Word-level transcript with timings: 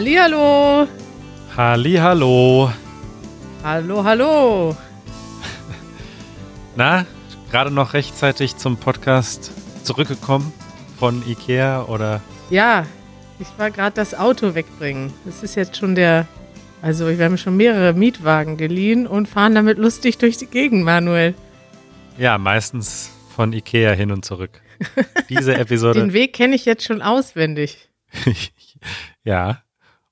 Hallihallo. 0.00 0.88
Hallihallo. 1.54 2.72
Hallo, 3.62 4.02
hallo. 4.02 4.74
Na, 6.74 7.04
gerade 7.50 7.70
noch 7.70 7.92
rechtzeitig 7.92 8.56
zum 8.56 8.78
Podcast 8.78 9.52
zurückgekommen 9.84 10.54
von 10.98 11.22
Ikea 11.28 11.82
oder? 11.82 12.22
Ja, 12.48 12.86
ich 13.40 13.48
war 13.58 13.70
gerade 13.70 13.94
das 13.94 14.14
Auto 14.14 14.54
wegbringen. 14.54 15.12
Das 15.26 15.42
ist 15.42 15.54
jetzt 15.54 15.76
schon 15.76 15.94
der, 15.94 16.26
also 16.80 17.06
wir 17.06 17.22
haben 17.22 17.36
schon 17.36 17.58
mehrere 17.58 17.92
Mietwagen 17.92 18.56
geliehen 18.56 19.06
und 19.06 19.28
fahren 19.28 19.54
damit 19.54 19.76
lustig 19.76 20.16
durch 20.16 20.38
die 20.38 20.46
Gegend, 20.46 20.82
Manuel. 20.82 21.34
Ja, 22.16 22.38
meistens 22.38 23.10
von 23.36 23.52
Ikea 23.52 23.92
hin 23.92 24.12
und 24.12 24.24
zurück. 24.24 24.62
Diese 25.28 25.54
Episode. 25.58 26.00
Den 26.00 26.14
Weg 26.14 26.32
kenne 26.32 26.56
ich 26.56 26.64
jetzt 26.64 26.84
schon 26.84 27.02
auswendig. 27.02 27.90
ja. 29.24 29.62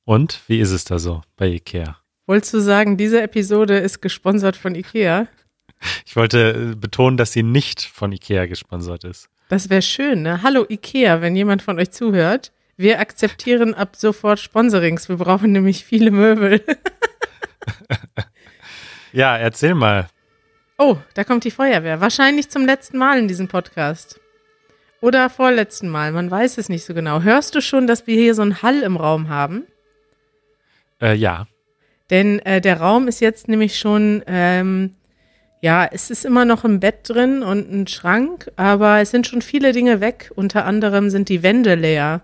Und 0.08 0.40
wie 0.46 0.58
ist 0.58 0.70
es 0.70 0.84
da 0.84 0.98
so 0.98 1.20
bei 1.36 1.48
Ikea? 1.48 1.98
Wolltest 2.26 2.54
du 2.54 2.60
sagen, 2.60 2.96
diese 2.96 3.20
Episode 3.20 3.76
ist 3.76 4.00
gesponsert 4.00 4.56
von 4.56 4.74
Ikea? 4.74 5.28
Ich 6.06 6.16
wollte 6.16 6.72
äh, 6.72 6.74
betonen, 6.74 7.18
dass 7.18 7.32
sie 7.32 7.42
nicht 7.42 7.82
von 7.82 8.10
Ikea 8.10 8.46
gesponsert 8.46 9.04
ist. 9.04 9.28
Das 9.50 9.68
wäre 9.68 9.82
schön, 9.82 10.22
ne? 10.22 10.42
Hallo 10.42 10.64
Ikea, 10.66 11.20
wenn 11.20 11.36
jemand 11.36 11.60
von 11.60 11.78
euch 11.78 11.90
zuhört. 11.90 12.52
Wir 12.78 13.00
akzeptieren 13.00 13.74
ab 13.74 13.96
sofort 13.96 14.40
Sponsorings. 14.40 15.10
Wir 15.10 15.18
brauchen 15.18 15.52
nämlich 15.52 15.84
viele 15.84 16.10
Möbel. 16.10 16.64
ja, 19.12 19.36
erzähl 19.36 19.74
mal. 19.74 20.08
Oh, 20.78 20.96
da 21.12 21.22
kommt 21.22 21.44
die 21.44 21.50
Feuerwehr. 21.50 22.00
Wahrscheinlich 22.00 22.48
zum 22.48 22.64
letzten 22.64 22.96
Mal 22.96 23.18
in 23.18 23.28
diesem 23.28 23.46
Podcast. 23.46 24.18
Oder 25.02 25.28
vorletzten 25.28 25.90
Mal, 25.90 26.12
man 26.12 26.30
weiß 26.30 26.56
es 26.56 26.70
nicht 26.70 26.86
so 26.86 26.94
genau. 26.94 27.20
Hörst 27.20 27.54
du 27.54 27.60
schon, 27.60 27.86
dass 27.86 28.06
wir 28.06 28.16
hier 28.16 28.34
so 28.34 28.40
einen 28.40 28.62
Hall 28.62 28.82
im 28.82 28.96
Raum 28.96 29.28
haben? 29.28 29.66
Äh, 31.00 31.14
ja. 31.14 31.46
Denn 32.10 32.38
äh, 32.40 32.60
der 32.60 32.80
Raum 32.80 33.08
ist 33.08 33.20
jetzt 33.20 33.48
nämlich 33.48 33.78
schon, 33.78 34.22
ähm, 34.26 34.94
ja, 35.60 35.88
es 35.90 36.10
ist 36.10 36.24
immer 36.24 36.44
noch 36.44 36.64
ein 36.64 36.80
Bett 36.80 37.08
drin 37.08 37.42
und 37.42 37.70
ein 37.70 37.86
Schrank, 37.86 38.50
aber 38.56 39.00
es 39.00 39.10
sind 39.10 39.26
schon 39.26 39.42
viele 39.42 39.72
Dinge 39.72 40.00
weg. 40.00 40.30
Unter 40.34 40.64
anderem 40.64 41.10
sind 41.10 41.28
die 41.28 41.42
Wände 41.42 41.74
leer. 41.74 42.22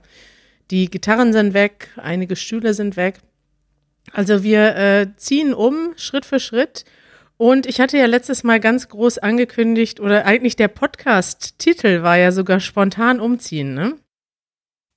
Die 0.71 0.91
Gitarren 0.91 1.33
sind 1.33 1.53
weg, 1.53 1.91
einige 1.97 2.37
Stühle 2.37 2.73
sind 2.73 2.97
weg. 2.97 3.21
Also 4.13 4.43
wir 4.43 4.77
äh, 4.77 5.07
ziehen 5.17 5.53
um, 5.55 5.93
Schritt 5.97 6.25
für 6.25 6.41
Schritt. 6.41 6.85
Und 7.37 7.67
ich 7.67 7.81
hatte 7.81 7.99
ja 7.99 8.07
letztes 8.07 8.45
Mal 8.45 8.61
ganz 8.61 8.89
groß 8.89 9.19
angekündigt, 9.19 9.99
oder 9.99 10.25
eigentlich 10.25 10.57
der 10.57 10.69
Podcast-Titel 10.69 12.03
war 12.03 12.17
ja 12.17 12.31
sogar 12.31 12.61
spontan 12.61 13.19
umziehen, 13.21 13.75
ne? 13.75 13.97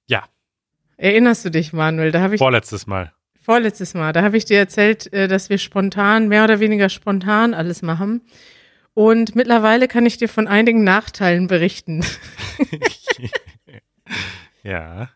Ja. 0.07 0.23
Erinnerst 0.97 1.45
du 1.45 1.49
dich, 1.49 1.73
Manuel? 1.73 2.11
Da 2.11 2.21
habe 2.21 2.35
ich. 2.35 2.39
Vorletztes 2.39 2.85
Mal. 2.85 3.11
Vorletztes 3.47 3.93
Mal. 3.93 4.11
Da 4.11 4.23
habe 4.23 4.35
ich 4.35 4.43
dir 4.43 4.57
erzählt, 4.57 5.13
äh, 5.13 5.29
dass 5.29 5.49
wir 5.49 5.57
spontan, 5.57 6.27
mehr 6.27 6.43
oder 6.43 6.59
weniger 6.59 6.89
spontan 6.89 7.53
alles 7.53 7.81
machen. 7.81 8.19
Und 8.93 9.37
mittlerweile 9.37 9.87
kann 9.87 10.05
ich 10.05 10.17
dir 10.17 10.27
von 10.27 10.49
einigen 10.49 10.83
Nachteilen 10.83 11.47
berichten. 11.47 12.03
ja. 14.63 15.11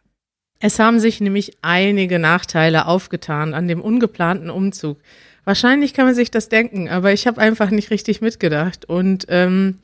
Es 0.62 0.80
haben 0.80 1.02
sich 1.02 1.20
nämlich 1.20 1.58
einige 1.62 2.20
Nachteile 2.20 2.86
aufgetan 2.86 3.54
an 3.54 3.68
dem 3.68 3.82
ungeplanten 3.82 4.50
Umzug. 4.50 5.02
Wahrscheinlich 5.44 5.94
kann 5.94 6.06
man 6.06 6.16
sich 6.16 6.32
das 6.32 6.48
denken, 6.48 6.88
aber 6.88 7.12
ich 7.12 7.28
habe 7.28 7.42
einfach 7.42 7.70
nicht 7.70 7.92
richtig 7.92 8.22
mitgedacht. 8.22 8.86
Und 8.86 9.26
ähm, 9.28 9.80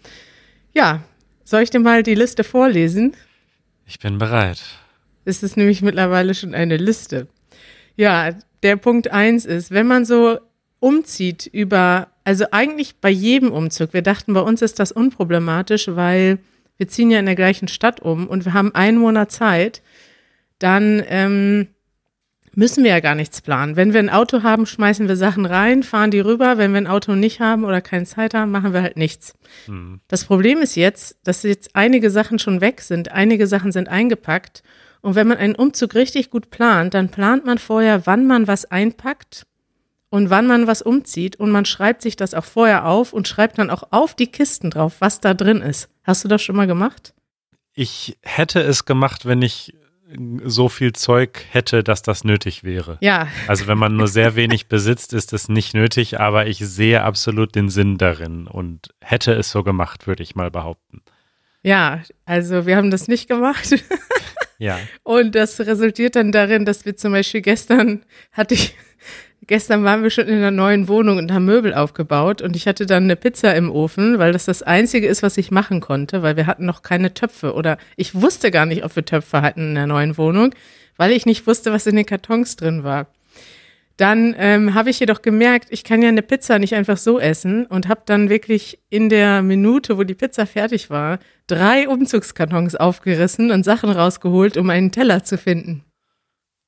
ja, 0.73 1.03
soll 1.43 1.63
ich 1.63 1.69
dir 1.69 1.81
mal 1.81 2.01
die 2.01 2.15
Liste 2.15 2.45
vorlesen? 2.45 3.13
Ich 3.85 3.99
bin 3.99 4.17
bereit. 4.17 4.61
Es 5.25 5.43
ist 5.43 5.57
nämlich 5.57 5.81
mittlerweile 5.81 6.33
schon 6.33 6.53
eine 6.53 6.77
Liste. 6.77 7.27
Ja, 7.97 8.29
der 8.63 8.77
Punkt 8.77 9.11
eins 9.11 9.45
ist, 9.45 9.71
wenn 9.71 9.87
man 9.87 10.05
so 10.05 10.39
umzieht 10.79 11.47
über, 11.51 12.07
also 12.23 12.45
eigentlich 12.51 12.97
bei 12.97 13.09
jedem 13.09 13.51
Umzug, 13.51 13.93
wir 13.93 14.03
dachten, 14.03 14.33
bei 14.33 14.41
uns 14.41 14.61
ist 14.61 14.79
das 14.79 14.91
unproblematisch, 14.91 15.89
weil 15.89 16.39
wir 16.77 16.87
ziehen 16.87 17.11
ja 17.11 17.19
in 17.19 17.25
der 17.25 17.35
gleichen 17.35 17.67
Stadt 17.67 17.99
um 17.99 18.27
und 18.27 18.45
wir 18.45 18.53
haben 18.53 18.73
einen 18.75 18.99
Monat 18.99 19.31
Zeit, 19.31 19.81
dann 20.59 21.03
ähm, 21.07 21.67
müssen 22.53 22.83
wir 22.83 22.91
ja 22.91 22.99
gar 22.99 23.15
nichts 23.15 23.41
planen. 23.41 23.75
Wenn 23.75 23.93
wir 23.93 23.99
ein 23.99 24.09
Auto 24.09 24.43
haben, 24.43 24.65
schmeißen 24.65 25.07
wir 25.07 25.15
Sachen 25.15 25.45
rein, 25.45 25.83
fahren 25.83 26.09
die 26.09 26.19
rüber. 26.19 26.57
Wenn 26.57 26.71
wir 26.71 26.81
ein 26.81 26.87
Auto 26.87 27.13
nicht 27.13 27.39
haben 27.39 27.63
oder 27.63 27.81
keine 27.81 28.05
Zeit 28.05 28.33
haben, 28.33 28.51
machen 28.51 28.73
wir 28.73 28.81
halt 28.81 28.97
nichts. 28.97 29.35
Hm. 29.65 30.01
Das 30.07 30.25
Problem 30.25 30.59
ist 30.59 30.75
jetzt, 30.75 31.17
dass 31.23 31.43
jetzt 31.43 31.75
einige 31.75 32.09
Sachen 32.09 32.39
schon 32.39 32.61
weg 32.61 32.81
sind, 32.81 33.11
einige 33.11 33.45
Sachen 33.45 33.71
sind 33.71 33.89
eingepackt 33.89 34.63
und 35.01 35.15
wenn 35.15 35.27
man 35.27 35.37
einen 35.37 35.55
Umzug 35.55 35.95
richtig 35.95 36.29
gut 36.29 36.49
plant, 36.49 36.93
dann 36.93 37.09
plant 37.09 37.45
man 37.45 37.57
vorher, 37.57 38.05
wann 38.05 38.27
man 38.27 38.47
was 38.47 38.65
einpackt 38.65 39.45
und 40.09 40.29
wann 40.29 40.47
man 40.47 40.67
was 40.67 40.81
umzieht 40.81 41.35
und 41.37 41.51
man 41.51 41.65
schreibt 41.65 42.01
sich 42.01 42.15
das 42.15 42.33
auch 42.33 42.45
vorher 42.45 42.85
auf 42.85 43.13
und 43.13 43.27
schreibt 43.27 43.57
dann 43.57 43.69
auch 43.69 43.83
auf 43.91 44.15
die 44.15 44.27
Kisten 44.27 44.69
drauf, 44.69 44.95
was 44.99 45.19
da 45.19 45.33
drin 45.33 45.61
ist. 45.61 45.89
Hast 46.03 46.23
du 46.23 46.27
das 46.27 46.41
schon 46.41 46.55
mal 46.55 46.67
gemacht? 46.67 47.13
Ich 47.73 48.17
hätte 48.23 48.61
es 48.61 48.85
gemacht, 48.85 49.25
wenn 49.25 49.41
ich 49.41 49.73
so 50.43 50.69
viel 50.69 50.93
Zeug 50.93 51.45
hätte, 51.49 51.83
dass 51.83 52.01
das 52.01 52.23
nötig 52.23 52.63
wäre. 52.63 52.97
Ja. 53.01 53.27
Also 53.47 53.67
wenn 53.67 53.77
man 53.77 53.97
nur 53.97 54.07
sehr 54.07 54.35
wenig 54.35 54.67
besitzt, 54.67 55.13
ist 55.13 55.33
es 55.33 55.49
nicht 55.49 55.73
nötig, 55.73 56.19
aber 56.19 56.47
ich 56.47 56.59
sehe 56.59 57.03
absolut 57.03 57.55
den 57.55 57.69
Sinn 57.69 57.97
darin 57.97 58.47
und 58.47 58.93
hätte 59.01 59.33
es 59.33 59.51
so 59.51 59.63
gemacht, 59.63 60.07
würde 60.07 60.23
ich 60.23 60.35
mal 60.35 60.49
behaupten. 60.49 61.01
Ja, 61.61 62.01
also 62.25 62.65
wir 62.65 62.77
haben 62.77 62.91
das 62.91 63.07
nicht 63.07 63.27
gemacht. 63.27 63.69
Ja. 64.59 64.79
Und 65.03 65.35
das 65.35 65.59
resultiert 65.59 66.15
dann 66.15 66.31
darin, 66.31 66.65
dass 66.65 66.85
wir 66.85 66.95
zum 66.97 67.11
Beispiel 67.11 67.41
gestern 67.41 68.03
hatte 68.31 68.55
ich, 68.55 68.75
gestern 69.45 69.83
waren 69.83 70.03
wir 70.03 70.09
schon 70.09 70.27
in 70.27 70.37
einer 70.37 70.51
neuen 70.51 70.87
Wohnung 70.87 71.17
und 71.17 71.31
haben 71.31 71.45
Möbel 71.45 71.73
aufgebaut 71.73 72.41
und 72.41 72.55
ich 72.55 72.67
hatte 72.67 72.85
dann 72.85 73.03
eine 73.03 73.15
Pizza 73.15 73.55
im 73.55 73.71
Ofen, 73.71 74.19
weil 74.19 74.33
das 74.33 74.45
das 74.45 74.63
einzige 74.63 75.07
ist, 75.07 75.23
was 75.23 75.37
ich 75.37 75.51
machen 75.51 75.79
konnte, 75.79 76.23
weil 76.23 76.35
wir 76.35 76.47
hatten 76.47 76.65
noch 76.65 76.81
keine 76.81 77.13
Töpfe 77.13 77.53
oder 77.53 77.77
ich 77.95 78.15
wusste 78.15 78.51
gar 78.51 78.65
nicht, 78.65 78.83
ob 78.83 78.95
wir 78.95 79.05
Töpfe 79.05 79.41
hatten 79.41 79.69
in 79.69 79.75
der 79.75 79.87
neuen 79.87 80.17
Wohnung, 80.17 80.53
weil 80.97 81.11
ich 81.11 81.25
nicht 81.25 81.47
wusste, 81.47 81.71
was 81.71 81.85
in 81.85 81.95
den 81.95 82.05
Kartons 82.05 82.55
drin 82.55 82.83
war. 82.83 83.07
Dann 83.97 84.35
ähm, 84.37 84.75
habe 84.75 84.91
ich 84.91 84.99
jedoch 84.99 85.23
gemerkt, 85.23 85.69
ich 85.71 85.83
kann 85.83 86.03
ja 86.03 86.09
eine 86.09 86.21
Pizza 86.21 86.59
nicht 86.59 86.75
einfach 86.75 86.97
so 86.97 87.19
essen 87.19 87.65
und 87.65 87.87
habe 87.87 88.01
dann 88.05 88.29
wirklich 88.29 88.79
in 88.89 89.09
der 89.09 89.41
Minute, 89.41 89.97
wo 89.97 90.03
die 90.03 90.13
Pizza 90.13 90.45
fertig 90.45 90.91
war, 90.91 91.17
drei 91.47 91.89
Umzugskartons 91.89 92.75
aufgerissen 92.75 93.49
und 93.49 93.63
Sachen 93.63 93.89
rausgeholt, 93.89 94.55
um 94.55 94.69
einen 94.69 94.91
Teller 94.91 95.23
zu 95.23 95.37
finden. 95.39 95.83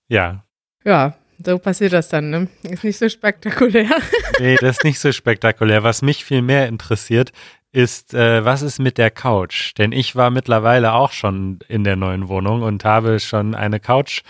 Ja. 0.07 0.44
Ja, 0.84 1.16
so 1.45 1.59
passiert 1.59 1.94
das 1.94 2.09
dann, 2.09 2.31
ne? 2.31 2.47
Ist 2.63 2.84
nicht 2.84 2.97
so 2.97 3.07
spektakulär. 3.07 3.90
nee, 4.40 4.56
das 4.59 4.78
ist 4.78 4.84
nicht 4.84 5.00
so 5.00 5.11
spektakulär. 5.11 5.84
Was 5.84 6.01
mich 6.01 6.25
viel 6.25 6.41
mehr 6.41 6.67
interessiert, 6.67 7.31
ist, 7.72 8.16
äh, 8.16 8.44
was 8.44 8.63
ist 8.63 8.79
mit 8.79 8.97
der 8.97 9.11
Couch? 9.11 9.73
Denn 9.78 9.91
ich 9.91 10.16
war 10.16 10.31
mittlerweile 10.31 10.94
auch 10.94 11.11
schon 11.11 11.59
in 11.67 11.84
der 11.84 11.96
neuen 11.96 12.28
Wohnung 12.28 12.63
und 12.63 12.84
habe 12.84 13.19
schon 13.19 13.53
eine 13.53 13.79
Couch 13.79 14.22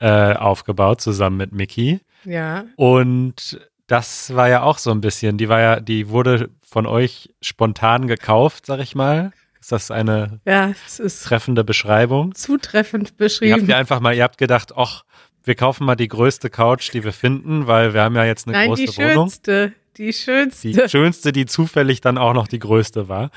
äh, 0.00 0.32
aufgebaut 0.32 1.00
zusammen 1.00 1.36
mit 1.36 1.52
Mickey. 1.52 2.00
Ja. 2.26 2.64
Und 2.76 3.60
das 3.86 4.34
war 4.34 4.48
ja 4.48 4.62
auch 4.62 4.78
so 4.78 4.90
ein 4.90 5.00
bisschen, 5.00 5.38
die 5.38 5.48
war 5.48 5.60
ja, 5.60 5.80
die 5.80 6.08
wurde 6.08 6.50
von 6.66 6.86
euch 6.86 7.34
spontan 7.40 8.06
gekauft, 8.06 8.66
sag 8.66 8.80
ich 8.80 8.94
mal. 8.94 9.32
Ist 9.60 9.72
das 9.72 9.90
eine 9.90 10.40
ja, 10.44 10.74
ist 10.98 11.24
treffende 11.24 11.64
Beschreibung? 11.64 12.34
Zutreffend 12.34 13.16
beschrieben. 13.16 13.48
Ihr 13.48 13.56
habt 13.56 13.68
ihr 13.68 13.76
einfach 13.76 14.00
mal, 14.00 14.14
ihr 14.14 14.22
habt 14.22 14.38
gedacht, 14.38 14.72
ach, 14.76 15.04
wir 15.42 15.54
kaufen 15.54 15.86
mal 15.86 15.96
die 15.96 16.08
größte 16.08 16.50
Couch, 16.50 16.92
die 16.92 17.04
wir 17.04 17.12
finden, 17.12 17.66
weil 17.66 17.94
wir 17.94 18.02
haben 18.02 18.16
ja 18.16 18.24
jetzt 18.24 18.46
eine 18.46 18.56
Nein, 18.56 18.68
große 18.68 18.84
die 18.84 18.96
Wohnung. 18.96 19.28
Schönste, 19.28 19.72
die 19.96 20.12
schönste. 20.12 20.68
Die 20.68 20.88
schönste, 20.88 21.32
die 21.32 21.46
zufällig 21.46 22.00
dann 22.00 22.18
auch 22.18 22.34
noch 22.34 22.48
die 22.48 22.58
größte 22.58 23.08
war. 23.08 23.30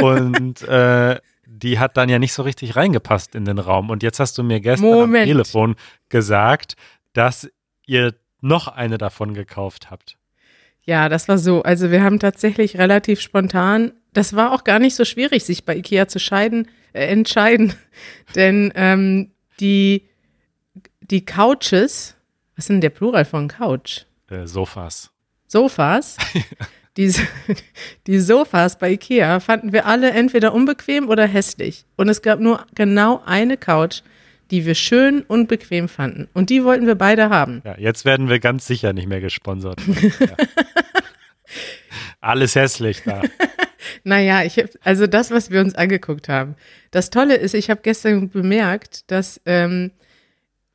Und 0.00 0.62
äh, 0.68 1.18
die 1.46 1.78
hat 1.78 1.96
dann 1.96 2.08
ja 2.08 2.18
nicht 2.18 2.32
so 2.32 2.42
richtig 2.42 2.76
reingepasst 2.76 3.34
in 3.34 3.44
den 3.44 3.58
Raum. 3.58 3.90
Und 3.90 4.02
jetzt 4.02 4.20
hast 4.20 4.36
du 4.36 4.42
mir 4.42 4.60
gestern 4.60 4.88
Moment. 4.88 5.22
am 5.22 5.28
Telefon 5.28 5.76
gesagt, 6.08 6.76
dass 7.12 7.48
ihr 7.86 8.14
noch 8.44 8.68
eine 8.68 8.98
davon 8.98 9.34
gekauft 9.34 9.90
habt. 9.90 10.18
Ja, 10.82 11.08
das 11.08 11.28
war 11.28 11.38
so. 11.38 11.62
Also 11.62 11.90
wir 11.90 12.02
haben 12.02 12.20
tatsächlich 12.20 12.76
relativ 12.76 13.20
spontan, 13.20 13.92
das 14.12 14.36
war 14.36 14.52
auch 14.52 14.64
gar 14.64 14.78
nicht 14.78 14.94
so 14.94 15.04
schwierig, 15.04 15.44
sich 15.44 15.64
bei 15.64 15.76
Ikea 15.76 16.08
zu 16.08 16.20
scheiden, 16.20 16.68
äh, 16.92 17.06
entscheiden. 17.06 17.74
Denn 18.34 18.72
ähm, 18.76 19.30
die, 19.60 20.08
die 21.00 21.24
Couches, 21.24 22.16
was 22.54 22.64
ist 22.64 22.68
denn 22.68 22.80
der 22.80 22.90
Plural 22.90 23.24
von 23.24 23.48
Couch? 23.48 24.02
Äh, 24.28 24.46
Sofas. 24.46 25.10
Sofas. 25.46 26.16
die, 26.98 27.14
die 28.06 28.20
Sofas 28.20 28.78
bei 28.78 28.92
Ikea 28.92 29.40
fanden 29.40 29.72
wir 29.72 29.86
alle 29.86 30.10
entweder 30.10 30.52
unbequem 30.52 31.08
oder 31.08 31.26
hässlich. 31.26 31.86
Und 31.96 32.10
es 32.10 32.20
gab 32.20 32.40
nur 32.40 32.66
genau 32.74 33.22
eine 33.24 33.56
Couch, 33.56 34.02
die 34.54 34.66
wir 34.66 34.76
schön 34.76 35.22
und 35.22 35.48
bequem 35.48 35.88
fanden. 35.88 36.28
Und 36.32 36.48
die 36.48 36.62
wollten 36.62 36.86
wir 36.86 36.94
beide 36.94 37.28
haben. 37.28 37.60
Ja, 37.64 37.76
jetzt 37.76 38.04
werden 38.04 38.28
wir 38.28 38.38
ganz 38.38 38.68
sicher 38.68 38.92
nicht 38.92 39.08
mehr 39.08 39.20
gesponsert. 39.20 39.80
ja. 40.20 40.36
Alles 42.20 42.54
hässlich 42.54 43.02
da. 43.04 43.20
naja, 44.04 44.44
ich 44.44 44.56
hab, 44.56 44.66
also 44.84 45.08
das, 45.08 45.32
was 45.32 45.50
wir 45.50 45.60
uns 45.60 45.74
angeguckt 45.74 46.28
haben. 46.28 46.54
Das 46.92 47.10
Tolle 47.10 47.34
ist, 47.34 47.54
ich 47.54 47.68
habe 47.68 47.80
gestern 47.82 48.30
bemerkt, 48.30 49.10
dass 49.10 49.40
ähm, 49.44 49.90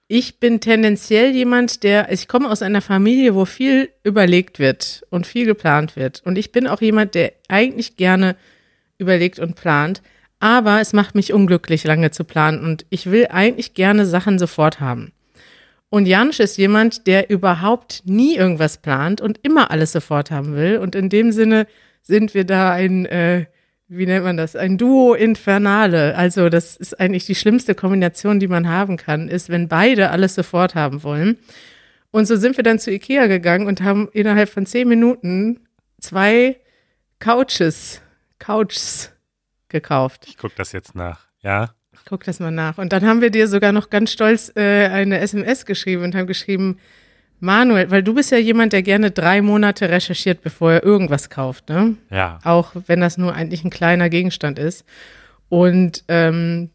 ich 0.09 0.41
bin 0.41 0.59
tendenziell 0.59 1.31
jemand, 1.31 1.83
der, 1.83 2.11
ich 2.11 2.27
komme 2.27 2.51
aus 2.51 2.61
einer 2.61 2.81
Familie, 2.81 3.33
wo 3.33 3.45
viel 3.45 3.91
überlegt 4.03 4.59
wird 4.59 5.05
und 5.09 5.25
viel 5.25 5.45
geplant 5.45 5.95
wird. 5.95 6.21
Und 6.25 6.37
ich 6.37 6.51
bin 6.51 6.67
auch 6.67 6.81
jemand, 6.81 7.15
der 7.15 7.31
eigentlich 7.47 7.95
gerne 7.95 8.35
überlegt 8.97 9.39
und 9.39 9.55
plant. 9.55 10.01
Aber 10.39 10.79
es 10.79 10.93
macht 10.93 11.15
mich 11.15 11.33
unglücklich, 11.33 11.83
lange 11.83 12.11
zu 12.11 12.23
planen. 12.23 12.63
Und 12.63 12.85
ich 12.89 13.11
will 13.11 13.27
eigentlich 13.29 13.73
gerne 13.73 14.05
Sachen 14.05 14.39
sofort 14.39 14.79
haben. 14.79 15.11
Und 15.89 16.07
Janusz 16.07 16.39
ist 16.39 16.57
jemand, 16.57 17.07
der 17.07 17.29
überhaupt 17.29 18.03
nie 18.05 18.35
irgendwas 18.35 18.77
plant 18.77 19.21
und 19.21 19.39
immer 19.43 19.71
alles 19.71 19.91
sofort 19.91 20.31
haben 20.31 20.55
will. 20.55 20.77
Und 20.77 20.95
in 20.95 21.09
dem 21.09 21.31
Sinne 21.31 21.67
sind 22.03 22.33
wir 22.33 22.45
da 22.45 22.71
ein, 22.71 23.05
äh, 23.07 23.45
wie 23.87 24.05
nennt 24.05 24.23
man 24.23 24.37
das, 24.37 24.55
ein 24.55 24.77
Duo 24.77 25.15
Infernale. 25.15 26.15
Also 26.15 26.49
das 26.49 26.77
ist 26.77 26.99
eigentlich 26.99 27.25
die 27.25 27.35
schlimmste 27.35 27.73
Kombination, 27.73 28.39
die 28.39 28.47
man 28.47 28.69
haben 28.69 28.97
kann, 28.97 29.27
ist, 29.27 29.49
wenn 29.49 29.67
beide 29.67 30.11
alles 30.11 30.35
sofort 30.35 30.75
haben 30.75 31.03
wollen. 31.03 31.37
Und 32.11 32.27
so 32.27 32.35
sind 32.35 32.55
wir 32.55 32.63
dann 32.63 32.79
zu 32.79 32.91
Ikea 32.91 33.27
gegangen 33.27 33.67
und 33.67 33.81
haben 33.81 34.09
innerhalb 34.13 34.49
von 34.49 34.65
zehn 34.65 34.87
Minuten 34.87 35.59
zwei 35.99 36.57
Couches, 37.19 38.01
Couches 38.37 39.11
gekauft. 39.69 40.25
Ich 40.27 40.37
gucke 40.37 40.55
das 40.55 40.71
jetzt 40.71 40.95
nach, 40.95 41.27
ja? 41.41 41.71
Guck 42.05 42.23
das 42.23 42.39
mal 42.39 42.51
nach. 42.51 42.77
Und 42.77 42.93
dann 42.93 43.05
haben 43.05 43.21
wir 43.21 43.29
dir 43.29 43.47
sogar 43.47 43.71
noch 43.71 43.89
ganz 43.89 44.11
stolz 44.11 44.51
äh, 44.55 44.87
eine 44.87 45.19
SMS 45.19 45.65
geschrieben 45.65 46.03
und 46.03 46.15
haben 46.15 46.27
geschrieben, 46.27 46.77
Manuel, 47.39 47.89
weil 47.89 48.03
du 48.03 48.13
bist 48.13 48.31
ja 48.31 48.37
jemand, 48.37 48.73
der 48.73 48.83
gerne 48.83 49.11
drei 49.11 49.41
Monate 49.41 49.89
recherchiert, 49.89 50.41
bevor 50.41 50.73
er 50.73 50.83
irgendwas 50.83 51.29
kauft, 51.29 51.69
ne? 51.69 51.95
Ja. 52.09 52.39
Auch 52.43 52.73
wenn 52.87 52.99
das 52.99 53.17
nur 53.17 53.33
eigentlich 53.33 53.63
ein 53.63 53.69
kleiner 53.69 54.09
Gegenstand 54.09 54.59
ist. 54.59 54.85
Und 55.47 56.03
ähm, 56.09 56.69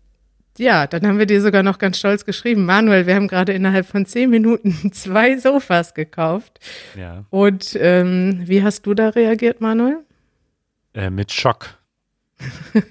ja, 0.57 0.87
dann 0.87 1.07
haben 1.07 1.19
wir 1.19 1.27
dir 1.27 1.43
sogar 1.43 1.63
noch 1.63 1.79
ganz 1.79 1.99
stolz 1.99 2.25
geschrieben, 2.25 2.65
Manuel, 2.65 3.07
wir 3.07 3.15
haben 3.15 3.29
gerade 3.29 3.53
innerhalb 3.53 3.87
von 3.87 4.07
zehn 4.07 4.31
Minuten 4.31 4.93
zwei 4.93 5.37
Sofas 5.37 5.95
gekauft. 5.95 6.61
Ja. 6.97 7.25
Und 7.31 7.77
ähm, 7.81 8.43
wie 8.45 8.63
hast 8.63 8.87
du 8.87 8.95
da 8.95 9.11
reagiert, 9.11 9.61
Manuel? 9.61 9.99
Äh, 10.95 11.11
mit 11.11 11.33
Schock. 11.33 11.77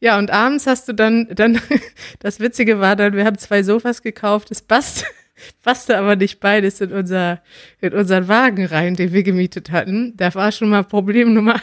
Ja, 0.00 0.18
und 0.18 0.30
abends 0.30 0.66
hast 0.66 0.88
du 0.88 0.92
dann, 0.92 1.26
dann, 1.30 1.60
das 2.20 2.40
Witzige 2.40 2.80
war 2.80 2.96
dann, 2.96 3.14
wir 3.14 3.24
haben 3.24 3.38
zwei 3.38 3.62
Sofas 3.62 4.02
gekauft, 4.02 4.50
es 4.50 4.62
passt, 4.62 5.04
passte 5.62 5.98
aber 5.98 6.16
nicht 6.16 6.40
beides 6.40 6.80
in 6.80 6.92
unser, 6.92 7.42
in 7.80 7.92
unseren 7.92 8.28
Wagen 8.28 8.64
rein, 8.66 8.94
den 8.94 9.12
wir 9.12 9.22
gemietet 9.22 9.70
hatten. 9.70 10.16
Da 10.16 10.34
war 10.34 10.52
schon 10.52 10.68
mal 10.68 10.84
Problem 10.84 11.34
Nummer, 11.34 11.60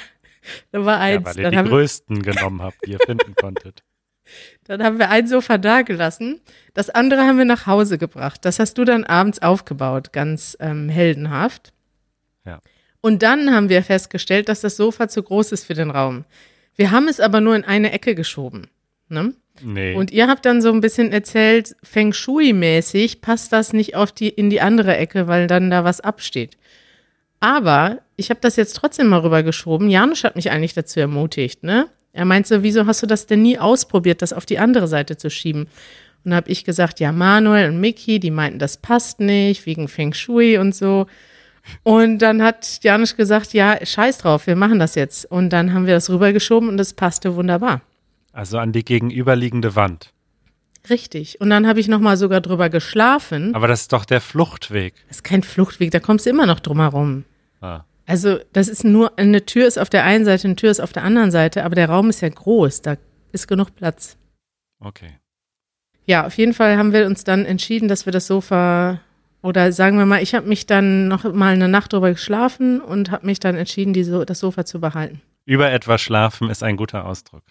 Nummer 0.73 0.99
eins. 0.99 1.25
Ja, 1.27 1.35
weil 1.35 1.45
ihr 1.45 1.51
dann 1.51 1.65
die 1.65 1.71
größten 1.71 2.21
genommen 2.21 2.61
habt, 2.61 2.85
die 2.85 2.91
ihr 2.91 2.99
finden 2.99 3.35
konntet. 3.35 3.83
dann 4.65 4.83
haben 4.83 4.99
wir 4.99 5.09
ein 5.09 5.27
Sofa 5.27 5.57
da 5.57 5.83
gelassen. 5.83 6.41
Das 6.73 6.89
andere 6.89 7.21
haben 7.21 7.37
wir 7.37 7.45
nach 7.45 7.67
Hause 7.67 7.97
gebracht. 7.97 8.43
Das 8.43 8.59
hast 8.59 8.77
du 8.77 8.83
dann 8.83 9.05
abends 9.05 9.41
aufgebaut, 9.41 10.11
ganz 10.11 10.57
ähm, 10.59 10.89
heldenhaft. 10.89 11.71
Ja. 12.45 12.59
Und 13.05 13.21
dann 13.21 13.53
haben 13.53 13.69
wir 13.69 13.83
festgestellt, 13.83 14.49
dass 14.49 14.61
das 14.61 14.77
Sofa 14.77 15.07
zu 15.07 15.21
groß 15.21 15.51
ist 15.51 15.65
für 15.65 15.75
den 15.75 15.91
Raum. 15.91 16.25
Wir 16.75 16.89
haben 16.89 17.07
es 17.07 17.19
aber 17.19 17.39
nur 17.39 17.55
in 17.55 17.63
eine 17.63 17.91
Ecke 17.91 18.15
geschoben. 18.15 18.65
Ne? 19.09 19.35
Nee. 19.61 19.93
Und 19.93 20.09
ihr 20.09 20.27
habt 20.27 20.43
dann 20.43 20.59
so 20.59 20.71
ein 20.71 20.81
bisschen 20.81 21.11
erzählt, 21.11 21.75
Feng 21.83 22.13
Shui-mäßig 22.13 23.21
passt 23.21 23.53
das 23.53 23.73
nicht 23.73 23.95
auf 23.95 24.11
die, 24.11 24.29
in 24.29 24.49
die 24.49 24.59
andere 24.59 24.97
Ecke, 24.97 25.27
weil 25.27 25.45
dann 25.45 25.69
da 25.69 25.83
was 25.83 26.01
absteht. 26.01 26.57
Aber 27.39 27.99
ich 28.15 28.31
habe 28.31 28.39
das 28.41 28.55
jetzt 28.55 28.75
trotzdem 28.75 29.09
mal 29.09 29.19
rübergeschoben. 29.19 29.87
Janusz 29.91 30.23
hat 30.23 30.35
mich 30.35 30.49
eigentlich 30.49 30.73
dazu 30.73 30.99
ermutigt, 30.99 31.61
ne? 31.61 31.85
Er 32.11 32.25
meinte, 32.25 32.63
wieso 32.63 32.87
hast 32.87 33.03
du 33.03 33.05
das 33.05 33.27
denn 33.27 33.43
nie 33.43 33.59
ausprobiert, 33.59 34.23
das 34.23 34.33
auf 34.33 34.47
die 34.47 34.57
andere 34.57 34.87
Seite 34.87 35.15
zu 35.15 35.29
schieben? 35.29 35.67
Und 36.23 36.33
habe 36.33 36.49
ich 36.49 36.63
gesagt, 36.63 36.99
ja, 36.99 37.11
Manuel 37.11 37.69
und 37.69 37.79
Mickey, 37.79 38.19
die 38.19 38.31
meinten, 38.31 38.57
das 38.57 38.77
passt 38.77 39.19
nicht, 39.19 39.67
wegen 39.67 39.87
Feng 39.89 40.11
Shui 40.11 40.57
und 40.57 40.73
so. 40.73 41.05
Und 41.83 42.19
dann 42.19 42.43
hat 42.43 42.83
Janusz 42.83 43.15
gesagt, 43.15 43.53
ja, 43.53 43.83
scheiß 43.83 44.19
drauf, 44.19 44.47
wir 44.47 44.55
machen 44.55 44.79
das 44.79 44.95
jetzt. 44.95 45.25
Und 45.31 45.49
dann 45.49 45.73
haben 45.73 45.85
wir 45.85 45.93
das 45.93 46.09
rübergeschoben 46.09 46.69
und 46.69 46.79
es 46.79 46.93
passte 46.93 47.35
wunderbar. 47.35 47.81
also 48.33 48.57
an 48.57 48.71
die 48.71 48.83
gegenüberliegende 48.83 49.75
Wand. 49.75 50.11
Richtig. 50.89 51.41
Und 51.41 51.49
dann 51.49 51.67
habe 51.67 51.79
ich 51.79 51.87
nochmal 51.87 52.17
sogar 52.17 52.41
drüber 52.41 52.69
geschlafen. 52.69 53.55
Aber 53.55 53.67
das 53.67 53.81
ist 53.81 53.93
doch 53.93 54.05
der 54.05 54.21
Fluchtweg. 54.21 54.93
Das 55.07 55.17
ist 55.17 55.23
kein 55.23 55.41
Fluchtweg, 55.41 55.91
da 55.91 55.99
kommst 55.99 56.25
du 56.25 56.29
immer 56.29 56.45
noch 56.45 56.59
drum 56.59 56.79
herum. 56.79 57.23
Ah. 57.61 57.81
Also, 58.05 58.37
das 58.53 58.67
ist 58.67 58.83
nur, 58.83 59.17
eine 59.17 59.45
Tür 59.45 59.65
ist 59.65 59.79
auf 59.79 59.89
der 59.89 60.03
einen 60.03 60.25
Seite, 60.25 60.47
eine 60.47 60.55
Tür 60.55 60.69
ist 60.69 60.79
auf 60.79 60.93
der 60.93 61.03
anderen 61.03 61.31
Seite, 61.31 61.63
aber 61.65 61.73
der 61.73 61.89
Raum 61.89 62.11
ist 62.11 62.21
ja 62.21 62.29
groß, 62.29 62.83
da 62.83 62.97
ist 63.31 63.47
genug 63.47 63.75
Platz. 63.75 64.17
Okay. 64.79 65.17
Ja, 66.05 66.27
auf 66.27 66.37
jeden 66.37 66.53
Fall 66.53 66.77
haben 66.77 66.93
wir 66.93 67.07
uns 67.07 67.23
dann 67.23 67.45
entschieden, 67.45 67.87
dass 67.87 68.05
wir 68.05 68.13
das 68.13 68.27
Sofa, 68.27 68.99
oder 69.45 69.71
sagen 69.71 69.99
wir 69.99 70.07
mal, 70.07 70.23
ich 70.23 70.33
habe 70.33 70.47
mich 70.47 70.65
dann 70.65 71.07
noch 71.07 71.23
mal 71.31 71.53
eine 71.53 71.67
Nacht 71.67 71.93
drüber 71.93 72.09
geschlafen 72.09 72.81
und 72.81 73.11
habe 73.11 73.27
mich 73.27 73.39
dann 73.39 73.55
entschieden, 73.55 73.93
die 73.93 74.03
so 74.03 74.25
das 74.25 74.39
Sofa 74.39 74.65
zu 74.65 74.81
behalten. 74.81 75.21
Über 75.45 75.71
etwas 75.71 76.01
schlafen 76.01 76.49
ist 76.49 76.63
ein 76.63 76.77
guter 76.77 77.05
Ausdruck. 77.05 77.43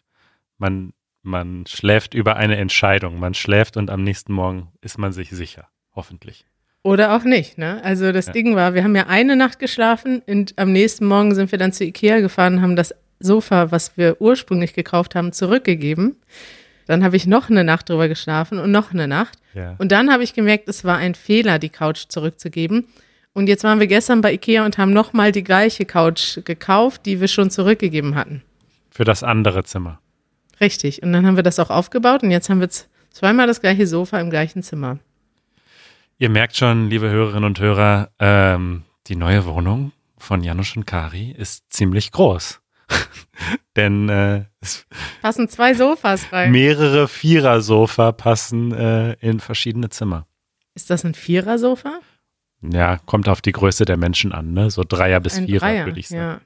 Man, 0.59 0.93
man 1.23 1.65
schläft 1.69 2.13
über 2.13 2.35
eine 2.35 2.57
Entscheidung. 2.57 3.21
Man 3.21 3.35
schläft 3.35 3.77
und 3.77 3.91
am 3.91 4.03
nächsten 4.03 4.33
Morgen 4.33 4.73
ist 4.81 4.99
man 4.99 5.13
sich 5.13 5.31
sicher. 5.31 5.69
Hoffentlich. 5.95 6.45
Oder 6.83 7.15
auch 7.17 7.23
nicht, 7.23 7.59
ne? 7.59 7.81
Also 7.85 8.11
das 8.11 8.27
Ja. 8.27 8.33
Ding 8.33 8.57
war, 8.57 8.75
wir 8.75 8.83
haben 8.83 8.97
ja 8.97 9.07
eine 9.07 9.37
Nacht 9.37 9.61
geschlafen 9.61 10.21
und 10.27 10.53
am 10.59 10.73
nächsten 10.73 11.07
Morgen 11.07 11.33
sind 11.37 11.53
wir 11.53 11.61
dann 11.61 11.73
zu 11.73 11.85
Ikea 11.85 12.19
gefahren, 12.19 12.61
haben 12.61 12.75
das 12.75 12.93
Sofa, 13.21 13.71
was 13.71 13.97
wir 13.97 14.21
ursprünglich 14.21 14.75
gekauft 14.75 15.15
haben, 15.15 15.33
zurückgegeben. 15.33 16.17
Dann 16.87 17.03
habe 17.03 17.17
ich 17.17 17.27
noch 17.27 17.51
eine 17.51 17.65
Nacht 17.65 17.89
drüber 17.89 18.09
geschlafen 18.09 18.59
und 18.59 18.71
noch 18.71 18.93
eine 18.93 19.09
Nacht. 19.09 19.39
Ja. 19.55 19.75
Und 19.79 19.93
dann 19.93 20.13
habe 20.13 20.23
ich 20.23 20.35
gemerkt, 20.35 20.69
es 20.69 20.85
war 20.85 20.97
ein 20.97 21.15
Fehler, 21.15 21.59
die 21.59 21.71
Couch 21.71 22.05
zurückzugeben. 22.09 22.87
Und 23.33 23.49
jetzt 23.49 23.65
waren 23.65 23.81
wir 23.81 23.87
gestern 23.87 24.21
bei 24.21 24.33
Ikea 24.33 24.65
und 24.65 24.79
haben 24.79 24.93
nochmal 24.93 25.33
die 25.33 25.43
gleiche 25.43 25.85
Couch 25.85 26.39
gekauft, 26.45 27.07
die 27.07 27.21
wir 27.21 27.29
schon 27.29 27.51
zurückgegeben 27.51 28.15
hatten. 28.15 28.43
Für 28.91 29.05
das 29.05 29.23
andere 29.23 29.65
Zimmer. 29.65 29.99
Richtig. 30.61 31.03
Und 31.03 31.13
dann 31.13 31.27
haben 31.27 31.37
wir 31.37 31.43
das 31.43 31.59
auch 31.59 31.71
aufgebaut 31.71 32.23
und 32.23 32.31
jetzt 32.31 32.49
haben 32.49 32.61
wir 32.61 32.69
zweimal 33.11 33.47
das 33.47 33.61
gleiche 33.61 33.87
Sofa 33.87 34.21
im 34.21 34.31
gleichen 34.31 34.63
Zimmer. 34.63 34.99
Ihr 36.19 36.29
merkt 36.29 36.57
schon, 36.57 36.89
liebe 36.91 37.11
Hörerinnen 37.11 37.45
und 37.45 37.59
Hörer, 37.59 38.11
ähm, 38.21 38.85
die 39.09 39.17
neue 39.17 39.47
Wohnung 39.47 39.91
von 40.17 40.45
Janusz 40.45 40.77
und 40.77 40.87
Kari 40.87 41.35
ist 41.37 41.65
ziemlich 41.73 42.13
groß. 42.13 42.61
Denn 43.77 44.09
äh, 44.09 44.45
es 44.61 44.87
Passen 45.21 45.49
zwei 45.49 45.75
Sofas 45.75 46.33
rein. 46.33 46.53
mehrere 46.53 47.09
Vierersofa 47.09 48.13
passen 48.13 48.73
äh, 48.73 49.15
in 49.15 49.41
verschiedene 49.41 49.89
Zimmer. 49.91 50.27
Ist 50.75 50.91
das 50.91 51.05
ein 51.05 51.15
Vierersofa? 51.15 52.01
Ja, 52.63 52.99
kommt 52.99 53.29
auf 53.29 53.41
die 53.41 53.53
Größe 53.53 53.85
der 53.85 53.97
Menschen 53.97 54.33
an, 54.33 54.53
ne? 54.53 54.71
So 54.71 54.85
Dreier 54.87 55.21
bis 55.21 55.37
Ein 55.37 55.47
Vierer, 55.47 55.67
Dreier, 55.67 55.87
würde 55.87 56.01
ich 56.01 56.09
sagen. 56.09 56.21
Ja. 56.21 56.41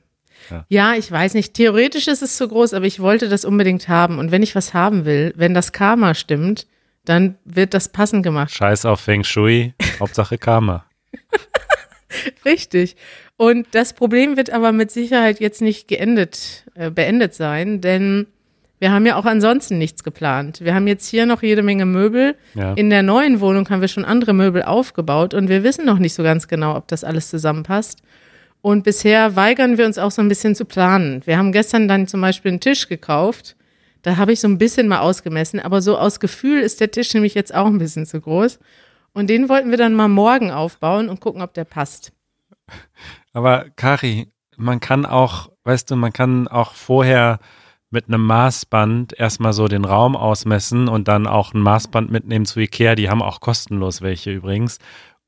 Ja. 0.51 0.65
ja, 0.69 0.95
ich 0.95 1.11
weiß 1.11 1.35
nicht. 1.35 1.55
Theoretisch 1.55 2.09
ist 2.09 2.23
es 2.23 2.37
zu 2.37 2.49
groß, 2.49 2.73
aber 2.73 2.87
ich 2.87 3.01
wollte 3.01 3.29
das 3.29 3.45
unbedingt 3.45 3.89
haben. 3.89 4.19
Und 4.19 4.31
wenn 4.31 4.43
ich 4.43 4.55
was 4.55 4.73
haben 4.73 5.05
will, 5.05 5.33
wenn 5.37 5.53
das 5.53 5.73
Karma 5.73 6.15
stimmt, 6.15 6.67
dann 7.05 7.37
wird 7.45 7.75
das 7.75 7.91
passend 7.91 8.23
gemacht. 8.23 8.55
Scheiß 8.55 8.85
auf 8.85 9.01
Feng 9.01 9.25
Shui, 9.25 9.75
Hauptsache 10.01 10.39
Karma. 10.39 10.85
Richtig. 12.45 12.97
Und 13.37 13.67
das 13.73 13.93
Problem 13.93 14.37
wird 14.37 14.51
aber 14.51 14.73
mit 14.73 14.91
Sicherheit 14.91 15.41
jetzt 15.41 15.63
nicht 15.63 15.89
geendet, 15.89 16.65
äh, 16.75 16.91
beendet 16.91 17.35
sein, 17.35 17.81
denn 17.81 18.27
wir 18.81 18.93
haben 18.93 19.07
ja 19.07 19.17
auch 19.17 19.25
ansonsten 19.25 19.79
nichts 19.79 20.05
geplant. 20.05 20.61
Wir 20.61 20.75
haben 20.75 20.87
jetzt 20.87 21.09
hier 21.09 21.27
noch 21.27 21.43
jede 21.43 21.63
Menge 21.63 21.85
Möbel. 21.85 22.37
Ja. 22.55 22.75
In 22.75 22.91
der 22.91 23.03
neuen 23.03 23.41
Wohnung 23.41 23.69
haben 23.71 23.81
wir 23.81 23.89
schon 23.89 24.05
andere 24.05 24.33
Möbel 24.33 24.63
aufgebaut 24.63 25.35
und 25.35 25.49
wir 25.49 25.65
wissen 25.65 25.85
noch 25.85 25.99
nicht 25.99 26.15
so 26.15 26.23
ganz 26.23 26.47
genau, 26.47 26.77
ob 26.77 26.87
das 26.89 27.03
alles 27.03 27.29
zusammenpasst. 27.29 28.03
Und 28.61 28.85
bisher 28.85 29.37
weigern 29.37 29.79
wir 29.79 29.87
uns 29.87 29.99
auch 29.99 30.11
so 30.11 30.23
ein 30.23 30.29
bisschen 30.29 30.55
zu 30.55 30.65
planen. 30.65 31.23
Wir 31.25 31.39
haben 31.39 31.53
gestern 31.53 31.89
dann 31.89 32.07
zum 32.07 32.21
Beispiel 32.21 32.51
einen 32.51 32.61
Tisch 32.61 32.89
gekauft. 32.89 33.57
Da 34.03 34.17
habe 34.17 34.33
ich 34.33 34.41
so 34.41 34.49
ein 34.49 34.59
bisschen 34.59 34.89
mal 34.89 35.01
ausgemessen, 35.01 35.61
aber 35.61 35.83
so 35.83 35.99
aus 35.99 36.21
Gefühl 36.21 36.61
ist 36.61 36.81
der 36.81 36.91
Tisch 36.91 37.13
nämlich 37.15 37.35
jetzt 37.35 37.55
auch 37.55 37.67
ein 37.67 37.79
bisschen 37.79 38.07
zu 38.07 38.21
groß. 38.21 38.59
Und 39.13 39.29
den 39.29 39.49
wollten 39.49 39.71
wir 39.71 39.79
dann 39.79 39.95
mal 39.95 40.09
morgen 40.09 40.51
aufbauen 40.51 41.09
und 41.09 41.21
gucken, 41.21 41.43
ob 41.43 41.55
der 41.55 41.65
passt. 41.65 42.13
Aber 43.33 43.67
Kari, 43.77 44.33
man 44.57 44.81
kann 44.81 45.07
auch, 45.07 45.51
weißt 45.65 45.91
du, 45.91 45.97
man 45.97 46.13
kann 46.13 46.49
auch 46.49 46.75
vorher 46.75 47.39
mit 47.91 48.09
einem 48.09 48.25
Maßband 48.27 49.19
erstmal 49.19 49.53
so 49.53 49.69
den 49.69 49.85
Raum 49.85 50.17
ausmessen 50.17 50.89
und 50.89 51.09
dann 51.09 51.27
auch 51.27 51.55
ein 51.55 51.61
Maßband 51.61 52.11
mitnehmen 52.11 52.45
zu 52.45 52.61
Ikea, 52.61 52.95
die 52.95 53.09
haben 53.09 53.23
auch 53.23 53.41
kostenlos 53.41 54.03
welche 54.03 54.33
übrigens, 54.33 54.79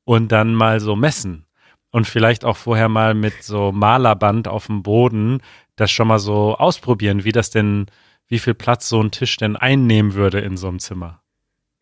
und 0.03 0.31
dann 0.31 0.53
mal 0.53 0.79
so 0.79 0.95
messen. 0.95 1.45
Und 1.89 2.07
vielleicht 2.07 2.45
auch 2.45 2.57
vorher 2.57 2.87
mal 2.87 3.13
mit 3.13 3.43
so 3.43 3.71
Malerband 3.71 4.47
auf 4.47 4.67
dem 4.67 4.83
Boden 4.83 5.41
das 5.75 5.91
schon 5.91 6.07
mal 6.07 6.19
so 6.19 6.55
ausprobieren, 6.55 7.23
wie 7.23 7.31
das 7.31 7.49
denn, 7.49 7.87
wie 8.27 8.39
viel 8.39 8.53
Platz 8.53 8.87
so 8.87 9.01
ein 9.01 9.11
Tisch 9.11 9.35
denn 9.37 9.55
einnehmen 9.55 10.13
würde 10.13 10.39
in 10.39 10.55
so 10.55 10.67
einem 10.67 10.79
Zimmer. 10.79 11.21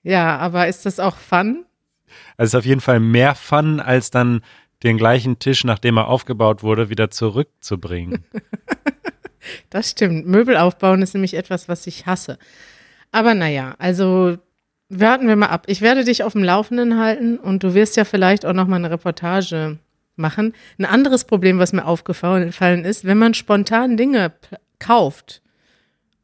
Ja, 0.01 0.37
aber 0.37 0.67
ist 0.67 0.85
das 0.85 0.99
auch 0.99 1.17
Fun? 1.17 1.65
Also 2.37 2.45
es 2.45 2.53
ist 2.53 2.55
auf 2.55 2.65
jeden 2.65 2.81
Fall 2.81 2.99
mehr 2.99 3.35
Fun, 3.35 3.79
als 3.79 4.09
dann 4.09 4.41
den 4.83 4.97
gleichen 4.97 5.39
Tisch, 5.39 5.63
nachdem 5.63 5.97
er 5.97 6.07
aufgebaut 6.07 6.63
wurde, 6.63 6.89
wieder 6.89 7.09
zurückzubringen. 7.09 8.23
Das 9.69 9.89
stimmt. 9.91 10.27
Möbel 10.27 10.57
aufbauen 10.57 11.01
ist 11.01 11.13
nämlich 11.13 11.33
etwas, 11.33 11.67
was 11.67 11.87
ich 11.87 12.05
hasse. 12.05 12.37
Aber 13.11 13.33
naja, 13.33 13.73
also 13.79 14.37
warten 14.89 15.27
wir 15.27 15.35
mal 15.35 15.47
ab. 15.47 15.65
Ich 15.67 15.81
werde 15.81 16.03
dich 16.03 16.23
auf 16.23 16.33
dem 16.33 16.43
Laufenden 16.43 16.99
halten 16.99 17.37
und 17.37 17.63
du 17.63 17.73
wirst 17.73 17.97
ja 17.97 18.05
vielleicht 18.05 18.45
auch 18.45 18.53
noch 18.53 18.67
mal 18.67 18.77
eine 18.77 18.91
Reportage 18.91 19.79
machen. 20.15 20.53
Ein 20.77 20.85
anderes 20.85 21.23
Problem, 21.23 21.59
was 21.59 21.73
mir 21.73 21.85
aufgefallen 21.85 22.85
ist, 22.85 23.05
wenn 23.05 23.17
man 23.17 23.33
spontan 23.33 23.97
Dinge 23.97 24.33
kauft, 24.77 25.41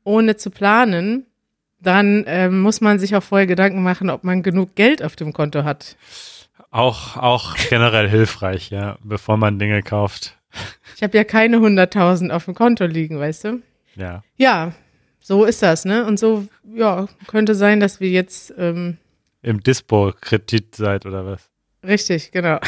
ohne 0.03 0.35
zu 0.35 0.49
planen, 0.49 1.25
dann 1.79 2.25
ähm, 2.27 2.61
muss 2.61 2.81
man 2.81 2.99
sich 2.99 3.15
auch 3.15 3.23
vorher 3.23 3.47
Gedanken 3.47 3.83
machen, 3.83 4.09
ob 4.09 4.23
man 4.23 4.43
genug 4.43 4.75
Geld 4.75 5.03
auf 5.03 5.15
dem 5.15 5.33
Konto 5.33 5.63
hat. 5.63 5.95
Auch, 6.75 7.15
auch 7.15 7.55
generell 7.69 8.09
hilfreich, 8.09 8.69
ja, 8.69 8.97
bevor 9.01 9.37
man 9.37 9.59
Dinge 9.59 9.81
kauft. 9.81 10.37
Ich 10.93 11.03
habe 11.03 11.15
ja 11.15 11.23
keine 11.23 11.57
100.000 11.57 12.31
auf 12.31 12.43
dem 12.45 12.53
Konto 12.53 12.85
liegen, 12.85 13.17
weißt 13.17 13.45
du? 13.45 13.61
Ja. 13.95 14.23
Ja, 14.35 14.73
so 15.21 15.45
ist 15.45 15.61
das, 15.61 15.85
ne? 15.85 16.05
Und 16.05 16.19
so, 16.19 16.47
ja, 16.75 17.07
könnte 17.27 17.55
sein, 17.55 17.79
dass 17.79 18.01
wir 18.01 18.09
jetzt 18.09 18.53
ähm, 18.57 18.97
im 19.41 19.63
Dispo-Kredit 19.63 20.75
seid 20.75 21.05
oder 21.05 21.25
was? 21.25 21.49
Richtig, 21.81 22.33
genau. 22.33 22.59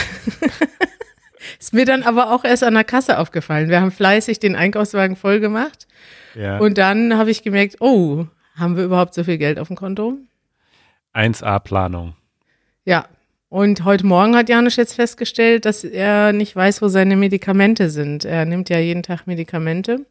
ist 1.59 1.73
mir 1.73 1.83
dann 1.83 2.03
aber 2.03 2.31
auch 2.31 2.45
erst 2.45 2.63
an 2.63 2.75
der 2.75 2.85
Kasse 2.85 3.19
aufgefallen. 3.19 3.67
Wir 3.67 3.81
haben 3.81 3.91
fleißig 3.91 4.39
den 4.39 4.55
Einkaufswagen 4.55 5.17
voll 5.17 5.41
gemacht. 5.41 5.85
Ja. 6.33 6.59
Und 6.59 6.77
dann 6.77 7.17
habe 7.17 7.29
ich 7.29 7.43
gemerkt, 7.43 7.81
oh, 7.81 8.25
haben 8.55 8.77
wir 8.77 8.85
überhaupt 8.85 9.15
so 9.15 9.25
viel 9.25 9.37
Geld 9.37 9.59
auf 9.59 9.67
dem 9.67 9.75
Konto? 9.75 10.17
1A-Planung. 11.13 12.15
Ja. 12.85 13.05
Und 13.50 13.86
heute 13.86 14.06
Morgen 14.06 14.36
hat 14.36 14.50
Janusz 14.50 14.75
jetzt 14.75 14.96
festgestellt, 14.96 15.66
dass 15.66 15.84
er 15.84 16.34
nicht 16.34 16.56
weiß, 16.56 16.82
wo 16.82 16.89
seine 16.89 17.16
Medikamente 17.16 17.89
sind. 17.89 18.25
Er 18.25 18.46
nimmt 18.46 18.70
ja 18.70 18.80
jeden 18.80 19.04
Tag 19.04 19.25
Medikamente. 19.25 20.06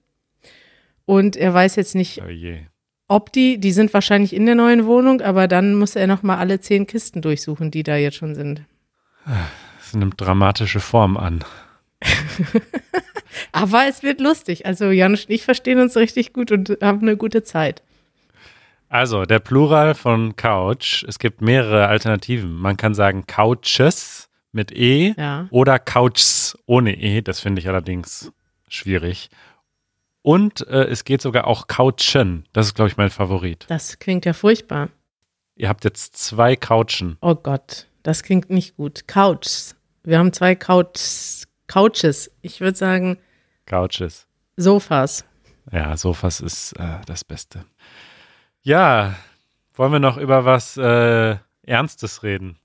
Und 1.05 1.37
er 1.37 1.52
weiß 1.52 1.76
jetzt 1.76 1.95
nicht, 1.95 2.23
Oh 2.23 2.31
ob 3.09 3.33
die, 3.33 3.59
die 3.59 3.73
sind 3.73 3.95
wahrscheinlich 3.95 4.35
in 4.35 4.47
der 4.47 4.57
neuen 4.57 4.87
Wohnung, 4.87 5.21
aber 5.21 5.47
dann 5.47 5.75
muss 5.75 5.95
er 5.95 6.07
nochmal 6.07 6.38
alle 6.38 6.61
zehn 6.61 6.87
Kisten 6.87 7.23
durchsuchen, 7.23 7.71
die 7.71 7.85
da 7.85 7.97
jetzt 7.97 8.16
schon 8.16 8.35
sind. 8.35 8.62
Das 9.78 9.95
nimmt 9.95 10.21
dramatische 10.21 10.81
Form 10.81 11.16
an. 11.16 11.45
Aber 13.52 13.87
es 13.88 14.02
wird 14.02 14.21
lustig. 14.21 14.66
Also 14.66 14.90
Janusz 14.90 15.25
und 15.25 15.31
ich 15.31 15.45
verstehen 15.45 15.78
uns 15.78 15.97
richtig 15.97 16.33
gut 16.33 16.52
und 16.52 16.78
haben 16.83 17.02
eine 17.02 17.16
gute 17.16 17.43
Zeit. 17.43 17.83
Also, 18.88 19.25
der 19.25 19.40
Plural 19.40 19.95
von 19.95 20.37
Couch, 20.37 21.05
es 21.09 21.19
gibt 21.19 21.40
mehrere 21.40 21.88
Alternativen. 21.88 22.55
Man 22.55 22.76
kann 22.76 22.95
sagen 22.95 23.26
Couches 23.26 24.28
mit 24.52 24.71
E 24.73 25.14
Ja. 25.16 25.49
oder 25.50 25.78
Couchs 25.78 26.57
ohne 26.66 26.95
E. 26.97 27.21
Das 27.21 27.40
finde 27.40 27.61
ich 27.61 27.69
allerdings 27.69 28.33
schwierig. 28.69 29.28
Und 30.23 30.66
äh, 30.69 30.85
es 30.85 31.05
geht 31.05 31.21
sogar 31.23 31.47
auch 31.47 31.66
Couchen. 31.69 32.47
Das 32.52 32.66
ist, 32.66 32.75
glaube 32.75 32.90
ich, 32.90 32.97
mein 32.97 33.11
Favorit. 33.11 33.64
Das 33.69 33.99
klingt 33.99 34.25
ja 34.25 34.33
furchtbar. 34.33 34.88
Ihr 35.57 35.69
habt 35.69 35.85
jetzt 35.85 36.16
zwei 36.16 36.57
Couchen. 36.57 37.16
Oh 37.21 37.35
Gott, 37.35 37.87
das 38.02 38.23
klingt 38.23 38.50
nicht 38.50 38.76
gut. 38.76 39.07
Couches. 39.09 39.75
Wir 40.05 40.19
haben 40.19 40.33
zwei 40.33 40.55
Couch, 40.55 41.45
Couches. 41.66 42.31
Ich 42.43 42.61
würde 42.61 42.76
sagen 42.76 43.19
Couches. 43.66 44.26
Sofas. 44.57 45.25
Ja, 45.73 45.97
Sofas 45.97 46.40
ist 46.40 46.73
äh, 46.78 46.99
das 47.07 47.25
Beste. 47.25 47.64
Ja, 48.66 49.14
wollen 49.76 49.92
wir 49.92 50.00
noch 50.00 50.16
über 50.16 50.44
was 50.44 50.76
äh, 50.76 51.37
Ernstes 51.64 52.25
reden? 52.25 52.56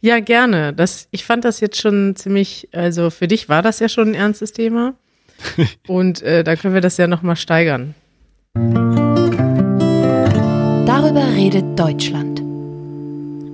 Ja, 0.00 0.18
gerne. 0.18 0.72
Das, 0.72 1.06
ich 1.12 1.24
fand 1.24 1.44
das 1.44 1.60
jetzt 1.60 1.80
schon 1.80 2.16
ziemlich, 2.16 2.68
also 2.72 3.10
für 3.10 3.28
dich 3.28 3.48
war 3.48 3.62
das 3.62 3.78
ja 3.78 3.88
schon 3.88 4.08
ein 4.08 4.14
ernstes 4.14 4.52
Thema. 4.52 4.94
Und 5.86 6.20
äh, 6.22 6.42
da 6.42 6.56
können 6.56 6.74
wir 6.74 6.80
das 6.80 6.96
ja 6.96 7.06
nochmal 7.06 7.36
steigern. 7.36 7.94
Darüber 10.84 11.24
redet 11.36 11.78
Deutschland. 11.78 12.42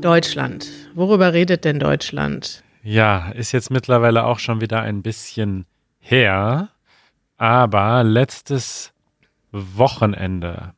Deutschland. 0.03 0.69
Worüber 0.95 1.35
redet 1.35 1.67
denn 1.67 1.79
Deutschland? 1.79 2.65
Ja, 2.83 3.33
ist 3.33 3.53
jetzt 3.53 3.71
mittlerweile 3.71 4.25
auch 4.25 4.39
schon 4.39 4.63
wieder 4.63 4.81
ein 4.81 5.03
bisschen 5.03 5.67
her, 5.99 6.71
aber 7.37 8.03
letztes 8.03 8.95
Wochenende 9.51 10.73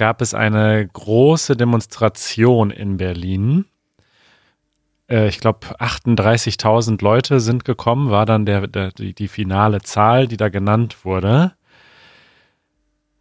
gab 0.00 0.22
es 0.22 0.32
eine 0.32 0.88
große 0.88 1.58
Demonstration 1.58 2.70
in 2.70 2.96
Berlin. 2.96 3.66
Äh, 5.10 5.28
ich 5.28 5.40
glaube, 5.40 5.66
38.000 5.78 7.04
Leute 7.04 7.38
sind 7.38 7.66
gekommen, 7.66 8.10
war 8.10 8.24
dann 8.24 8.46
der, 8.46 8.66
der, 8.66 8.92
die, 8.92 9.12
die 9.12 9.28
finale 9.28 9.82
Zahl, 9.82 10.26
die 10.26 10.38
da 10.38 10.48
genannt 10.48 11.04
wurde. 11.04 11.52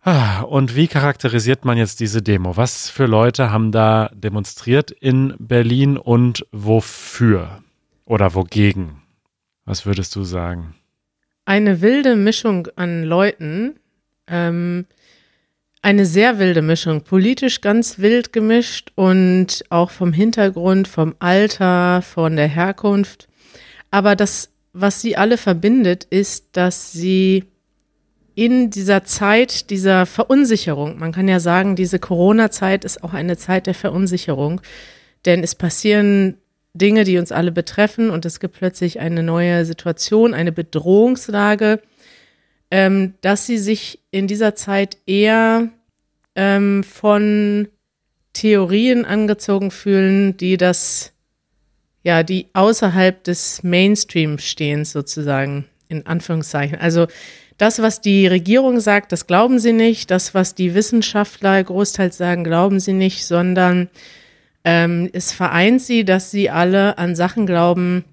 Ah, 0.04 0.44
Und 0.44 0.78
wie 0.78 0.88
charakterisiert 0.88 1.66
man 1.66 1.78
jetzt 1.78 2.00
diese 2.00 2.22
Demo? 2.22 2.56
Was 2.56 2.90
für 2.90 3.08
Leute 3.08 3.52
haben 3.52 3.74
da 3.74 4.10
demonstriert 4.14 4.90
in 4.90 5.36
Berlin 5.38 5.98
und 5.98 6.48
wofür? 6.54 7.62
Oder 8.06 8.36
wogegen? 8.36 9.02
Was 9.66 9.86
würdest 9.86 10.16
du 10.16 10.24
sagen? 10.24 10.76
Eine 11.44 11.82
wilde 11.82 12.16
Mischung 12.16 12.70
an 12.78 13.04
Leuten. 13.04 13.82
Ähm, 14.28 14.86
eine 15.82 16.06
sehr 16.06 16.40
wilde 16.40 16.62
Mischung. 16.62 17.02
Politisch 17.02 17.62
ganz 17.62 18.00
wild 18.00 18.34
gemischt 18.34 18.92
und 18.96 19.64
auch 19.70 19.92
vom 19.92 20.14
Hintergrund, 20.14 20.88
vom 20.88 21.16
Alter, 21.20 22.02
von 22.02 22.36
der 22.36 22.48
Herkunft. 22.48 23.28
Aber 23.92 24.16
das, 24.16 24.50
was 24.74 25.02
sie 25.02 25.18
alle 25.18 25.38
verbindet, 25.38 26.04
ist, 26.04 26.48
dass 26.54 26.92
sie 26.92 27.46
in 28.36 28.70
dieser 28.70 29.04
Zeit 29.04 29.70
dieser 29.70 30.06
Verunsicherung, 30.06 30.98
man 30.98 31.12
kann 31.12 31.28
ja 31.28 31.40
sagen, 31.40 31.76
diese 31.76 32.00
Corona-Zeit 32.00 32.86
ist 32.86 33.04
auch 33.04 33.14
eine 33.14 33.36
Zeit 33.36 33.68
der 33.68 33.74
Verunsicherung, 33.74 34.62
denn 35.26 35.44
es 35.44 35.56
passieren 35.56 36.38
Dinge, 36.74 37.04
die 37.04 37.18
uns 37.18 37.32
alle 37.32 37.52
betreffen 37.52 38.10
und 38.10 38.26
es 38.26 38.40
gibt 38.40 38.56
plötzlich 38.56 39.00
eine 39.00 39.24
neue 39.24 39.66
Situation, 39.66 40.34
eine 40.34 40.52
Bedrohungslage, 40.52 41.82
ähm, 42.72 43.16
dass 43.22 43.46
sie 43.46 43.58
sich 43.58 44.00
in 44.12 44.28
dieser 44.28 44.56
Zeit 44.56 44.98
eher 45.06 45.70
ähm, 46.36 46.84
von 46.84 47.68
Theorien 48.34 49.06
angezogen 49.06 49.72
fühlen, 49.72 50.38
die 50.38 50.58
das, 50.58 51.14
ja, 52.04 52.24
die 52.24 52.48
außerhalb 52.54 53.24
des 53.24 53.64
Mainstream 53.64 54.38
stehen, 54.38 54.86
sozusagen, 54.86 55.66
in 55.88 56.06
Anführungszeichen. 56.06 56.80
Also 56.80 57.08
das, 57.58 57.82
was 57.82 58.00
die 58.00 58.26
Regierung 58.26 58.80
sagt, 58.80 59.12
das 59.12 59.28
glauben 59.28 59.60
sie 59.60 59.74
nicht. 59.74 60.12
Das, 60.12 60.34
was 60.34 60.56
die 60.56 60.74
Wissenschaftler 60.76 61.62
großteils 61.62 62.18
sagen, 62.18 62.46
glauben 62.46 62.80
sie 62.80 62.94
nicht, 62.94 63.26
sondern 63.26 63.90
ähm, 64.64 65.10
es 65.12 65.34
vereint 65.34 65.82
sie, 65.82 66.06
dass 66.06 66.32
sie 66.32 66.50
alle 66.50 66.98
an 66.98 67.16
Sachen 67.16 67.46
glauben. 67.46 68.06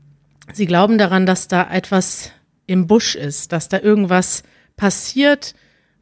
Sie 0.52 0.66
glauben 0.66 0.98
daran, 0.98 1.26
dass 1.26 1.46
da 1.46 1.68
etwas 1.72 2.32
im 2.66 2.86
Busch 2.86 3.14
ist, 3.14 3.52
dass 3.52 3.68
da 3.68 3.80
irgendwas 3.80 4.42
passiert, 4.76 5.54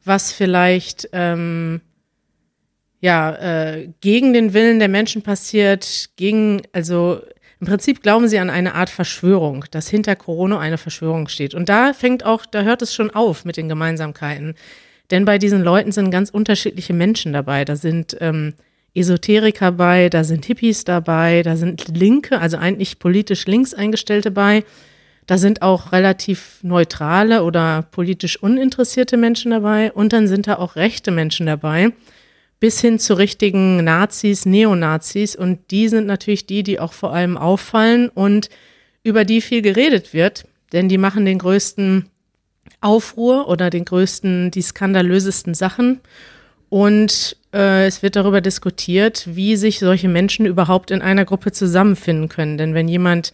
was 0.04 0.32
vielleicht 0.32 1.08
ähm, 1.12 1.80
ja 3.00 3.34
äh, 3.34 3.88
gegen 4.00 4.32
den 4.32 4.54
Willen 4.54 4.78
der 4.78 4.88
Menschen 4.88 5.22
passiert, 5.22 6.10
gegen 6.16 6.62
also 6.72 7.20
im 7.60 7.66
Prinzip 7.66 8.02
glauben 8.02 8.28
sie 8.28 8.38
an 8.38 8.50
eine 8.50 8.74
Art 8.74 8.90
Verschwörung, 8.90 9.64
dass 9.70 9.88
hinter 9.88 10.16
Corona 10.16 10.58
eine 10.58 10.76
Verschwörung 10.76 11.28
steht. 11.28 11.54
Und 11.54 11.68
da 11.68 11.94
fängt 11.94 12.24
auch, 12.24 12.44
da 12.44 12.62
hört 12.62 12.82
es 12.82 12.94
schon 12.94 13.10
auf 13.10 13.44
mit 13.44 13.56
den 13.56 13.70
Gemeinsamkeiten. 13.70 14.54
Denn 15.10 15.24
bei 15.24 15.38
diesen 15.38 15.62
Leuten 15.62 15.92
sind 15.92 16.10
ganz 16.10 16.30
unterschiedliche 16.30 16.92
Menschen 16.92 17.32
dabei. 17.32 17.64
Da 17.64 17.76
sind 17.76 18.16
ähm, 18.20 18.54
Esoteriker 18.94 19.72
bei, 19.72 20.08
da 20.08 20.24
sind 20.24 20.44
Hippies 20.44 20.84
dabei, 20.84 21.42
da 21.42 21.56
sind 21.56 21.88
Linke, 21.88 22.40
also 22.40 22.56
eigentlich 22.56 22.98
politisch 22.98 23.46
links 23.46 23.74
eingestellte 23.74 24.30
bei. 24.30 24.64
Da 25.26 25.38
sind 25.38 25.62
auch 25.62 25.92
relativ 25.92 26.58
neutrale 26.62 27.44
oder 27.44 27.82
politisch 27.90 28.42
uninteressierte 28.42 29.16
Menschen 29.16 29.50
dabei. 29.50 29.92
Und 29.92 30.12
dann 30.12 30.28
sind 30.28 30.46
da 30.46 30.56
auch 30.56 30.76
rechte 30.76 31.10
Menschen 31.10 31.46
dabei, 31.46 31.92
bis 32.60 32.80
hin 32.80 32.98
zu 32.98 33.14
richtigen 33.14 33.82
Nazis, 33.82 34.44
Neonazis. 34.44 35.34
Und 35.34 35.70
die 35.70 35.88
sind 35.88 36.06
natürlich 36.06 36.46
die, 36.46 36.62
die 36.62 36.78
auch 36.78 36.92
vor 36.92 37.14
allem 37.14 37.38
auffallen 37.38 38.10
und 38.10 38.50
über 39.02 39.24
die 39.24 39.40
viel 39.40 39.62
geredet 39.62 40.12
wird. 40.12 40.46
Denn 40.72 40.88
die 40.88 40.98
machen 40.98 41.24
den 41.24 41.38
größten 41.38 42.10
Aufruhr 42.80 43.48
oder 43.48 43.70
den 43.70 43.84
größten, 43.84 44.50
die 44.50 44.62
skandalösesten 44.62 45.54
Sachen. 45.54 46.00
Und 46.68 47.36
äh, 47.54 47.86
es 47.86 48.02
wird 48.02 48.16
darüber 48.16 48.40
diskutiert, 48.40 49.24
wie 49.26 49.56
sich 49.56 49.78
solche 49.78 50.08
Menschen 50.08 50.44
überhaupt 50.44 50.90
in 50.90 51.00
einer 51.00 51.24
Gruppe 51.24 51.52
zusammenfinden 51.52 52.28
können. 52.28 52.58
Denn 52.58 52.74
wenn 52.74 52.88
jemand 52.88 53.32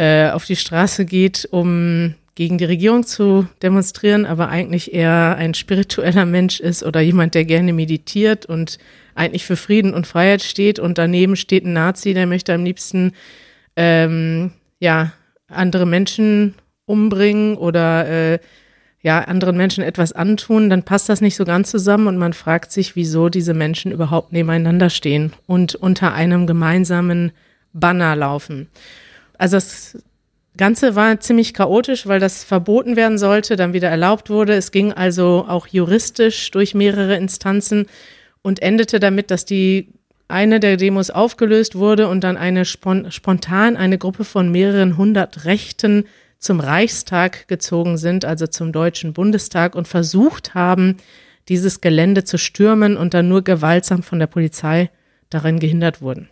äh, 0.00 0.30
auf 0.30 0.46
die 0.46 0.56
Straße 0.56 1.04
geht, 1.04 1.46
um 1.50 2.14
gegen 2.34 2.56
die 2.56 2.64
Regierung 2.64 3.04
zu 3.04 3.46
demonstrieren, 3.62 4.24
aber 4.24 4.48
eigentlich 4.48 4.94
eher 4.94 5.36
ein 5.36 5.52
spiritueller 5.52 6.24
Mensch 6.24 6.58
ist 6.58 6.82
oder 6.82 7.00
jemand, 7.00 7.34
der 7.34 7.44
gerne 7.44 7.74
meditiert 7.74 8.46
und 8.46 8.78
eigentlich 9.14 9.44
für 9.44 9.56
Frieden 9.56 9.92
und 9.92 10.06
Freiheit 10.06 10.42
steht 10.42 10.78
und 10.78 10.96
daneben 10.96 11.36
steht 11.36 11.66
ein 11.66 11.74
Nazi, 11.74 12.14
der 12.14 12.26
möchte 12.26 12.54
am 12.54 12.64
liebsten 12.64 13.12
ähm, 13.76 14.52
ja 14.78 15.12
andere 15.48 15.84
Menschen 15.84 16.54
umbringen 16.86 17.58
oder 17.58 18.08
äh, 18.08 18.38
ja, 19.02 19.20
anderen 19.20 19.58
Menschen 19.58 19.84
etwas 19.84 20.12
antun, 20.12 20.70
dann 20.70 20.82
passt 20.82 21.10
das 21.10 21.20
nicht 21.20 21.36
so 21.36 21.44
ganz 21.44 21.70
zusammen 21.70 22.06
und 22.06 22.16
man 22.16 22.32
fragt 22.32 22.72
sich, 22.72 22.96
wieso 22.96 23.28
diese 23.28 23.52
Menschen 23.52 23.92
überhaupt 23.92 24.32
nebeneinander 24.32 24.88
stehen 24.88 25.34
und 25.46 25.74
unter 25.74 26.14
einem 26.14 26.46
gemeinsamen 26.46 27.32
Banner 27.74 28.16
laufen. 28.16 28.68
Also 29.40 29.56
das 29.56 29.96
Ganze 30.58 30.96
war 30.96 31.18
ziemlich 31.18 31.54
chaotisch, 31.54 32.06
weil 32.06 32.20
das 32.20 32.44
verboten 32.44 32.94
werden 32.94 33.16
sollte, 33.16 33.56
dann 33.56 33.72
wieder 33.72 33.88
erlaubt 33.88 34.28
wurde. 34.28 34.52
Es 34.52 34.70
ging 34.70 34.92
also 34.92 35.46
auch 35.48 35.66
juristisch 35.66 36.50
durch 36.50 36.74
mehrere 36.74 37.16
Instanzen 37.16 37.86
und 38.42 38.60
endete 38.60 39.00
damit, 39.00 39.30
dass 39.30 39.46
die 39.46 39.94
eine 40.28 40.60
der 40.60 40.76
Demos 40.76 41.08
aufgelöst 41.08 41.74
wurde 41.74 42.08
und 42.08 42.22
dann 42.22 42.36
eine 42.36 42.66
spontan 42.66 43.78
eine 43.78 43.96
Gruppe 43.96 44.24
von 44.24 44.52
mehreren 44.52 44.98
hundert 44.98 45.46
Rechten 45.46 46.04
zum 46.38 46.60
Reichstag 46.60 47.48
gezogen 47.48 47.96
sind, 47.96 48.26
also 48.26 48.46
zum 48.46 48.72
Deutschen 48.72 49.14
Bundestag 49.14 49.74
und 49.74 49.88
versucht 49.88 50.52
haben, 50.52 50.98
dieses 51.48 51.80
Gelände 51.80 52.24
zu 52.24 52.36
stürmen 52.36 52.98
und 52.98 53.14
dann 53.14 53.30
nur 53.30 53.42
gewaltsam 53.42 54.02
von 54.02 54.18
der 54.18 54.26
Polizei 54.26 54.90
darin 55.30 55.58
gehindert 55.60 56.02
wurden. 56.02 56.28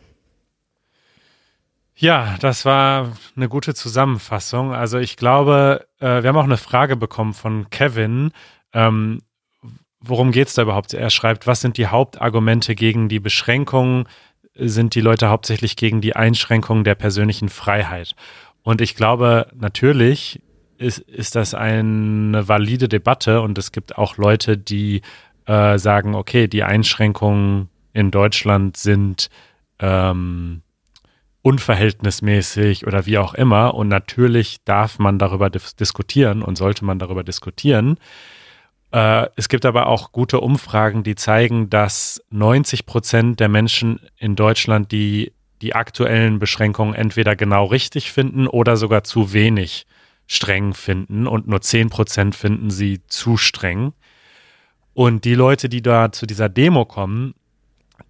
Ja, 2.00 2.36
das 2.38 2.64
war 2.64 3.12
eine 3.34 3.48
gute 3.48 3.74
Zusammenfassung. 3.74 4.72
Also 4.72 4.98
ich 4.98 5.16
glaube, 5.16 5.84
äh, 5.98 6.22
wir 6.22 6.28
haben 6.28 6.36
auch 6.36 6.44
eine 6.44 6.56
Frage 6.56 6.94
bekommen 6.94 7.34
von 7.34 7.70
Kevin. 7.70 8.30
Ähm, 8.72 9.20
worum 9.98 10.30
geht 10.30 10.46
es 10.46 10.54
da 10.54 10.62
überhaupt? 10.62 10.94
Er 10.94 11.10
schreibt, 11.10 11.48
was 11.48 11.60
sind 11.60 11.76
die 11.76 11.88
Hauptargumente 11.88 12.76
gegen 12.76 13.08
die 13.08 13.18
Beschränkungen? 13.18 14.04
Sind 14.54 14.94
die 14.94 15.00
Leute 15.00 15.28
hauptsächlich 15.28 15.74
gegen 15.74 16.00
die 16.00 16.14
Einschränkung 16.14 16.84
der 16.84 16.94
persönlichen 16.94 17.48
Freiheit? 17.48 18.14
Und 18.62 18.80
ich 18.80 18.94
glaube, 18.94 19.48
natürlich 19.56 20.40
ist, 20.76 21.00
ist 21.00 21.34
das 21.34 21.52
eine 21.52 22.46
valide 22.46 22.86
Debatte 22.86 23.40
und 23.40 23.58
es 23.58 23.72
gibt 23.72 23.98
auch 23.98 24.18
Leute, 24.18 24.56
die 24.56 25.02
äh, 25.46 25.78
sagen, 25.78 26.14
okay, 26.14 26.46
die 26.46 26.62
Einschränkungen 26.62 27.70
in 27.92 28.12
Deutschland 28.12 28.76
sind 28.76 29.30
ähm, 29.80 30.62
unverhältnismäßig 31.48 32.86
oder 32.86 33.06
wie 33.06 33.16
auch 33.16 33.32
immer. 33.32 33.74
Und 33.74 33.88
natürlich 33.88 34.58
darf 34.66 34.98
man 34.98 35.18
darüber 35.18 35.48
dis 35.48 35.76
diskutieren 35.76 36.42
und 36.42 36.58
sollte 36.58 36.84
man 36.84 36.98
darüber 36.98 37.24
diskutieren. 37.24 37.96
Äh, 38.92 39.28
es 39.34 39.48
gibt 39.48 39.64
aber 39.64 39.86
auch 39.86 40.12
gute 40.12 40.40
Umfragen, 40.40 41.04
die 41.04 41.14
zeigen, 41.14 41.70
dass 41.70 42.22
90 42.28 42.84
Prozent 42.84 43.40
der 43.40 43.48
Menschen 43.48 43.98
in 44.18 44.36
Deutschland 44.36 44.92
die 44.92 45.32
die 45.62 45.74
aktuellen 45.74 46.38
Beschränkungen 46.38 46.94
entweder 46.94 47.34
genau 47.34 47.64
richtig 47.64 48.12
finden 48.12 48.46
oder 48.46 48.76
sogar 48.76 49.02
zu 49.02 49.32
wenig 49.32 49.86
streng 50.28 50.72
finden 50.72 51.26
und 51.26 51.48
nur 51.48 51.60
10 51.60 51.90
Prozent 51.90 52.36
finden 52.36 52.70
sie 52.70 53.00
zu 53.08 53.36
streng. 53.36 53.92
Und 54.94 55.24
die 55.24 55.34
Leute, 55.34 55.68
die 55.68 55.82
da 55.82 56.12
zu 56.12 56.26
dieser 56.26 56.48
Demo 56.48 56.84
kommen, 56.84 57.34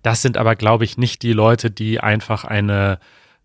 das 0.02 0.21
sind 0.21 0.37
aber, 0.37 0.57
glaube 0.57 0.85
ich, 0.85 0.99
nicht 0.99 1.23
die 1.23 1.33
Leute, 1.33 1.71
die 1.71 2.00
einfach 2.00 2.45
eine 2.45 2.99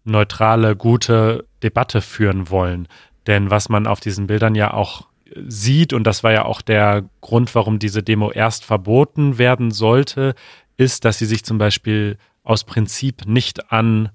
neutrale, 0.03 0.75
gute 0.75 1.45
Debatte 1.61 2.01
führen 2.01 2.49
wollen. 2.49 2.87
Denn 3.27 3.49
was 3.49 3.69
man 3.69 3.87
auf 3.87 3.99
diesen 3.99 4.27
Bildern 4.27 4.55
ja 4.55 4.73
auch 4.73 5.07
sieht, 5.35 5.93
und 5.93 6.03
das 6.03 6.23
war 6.23 6.31
ja 6.31 6.45
auch 6.45 6.61
der 6.61 7.05
Grund, 7.21 7.53
warum 7.55 7.79
diese 7.79 8.03
Demo 8.03 8.31
erst 8.31 8.65
verboten 8.65 9.37
werden 9.37 9.71
sollte, 9.71 10.35
ist, 10.77 11.05
dass 11.05 11.19
sie 11.19 11.25
sich 11.25 11.43
zum 11.43 11.57
Beispiel 11.57 12.17
aus 12.43 12.63
Prinzip 12.63 13.25
nicht 13.25 13.71
an 13.71 14.09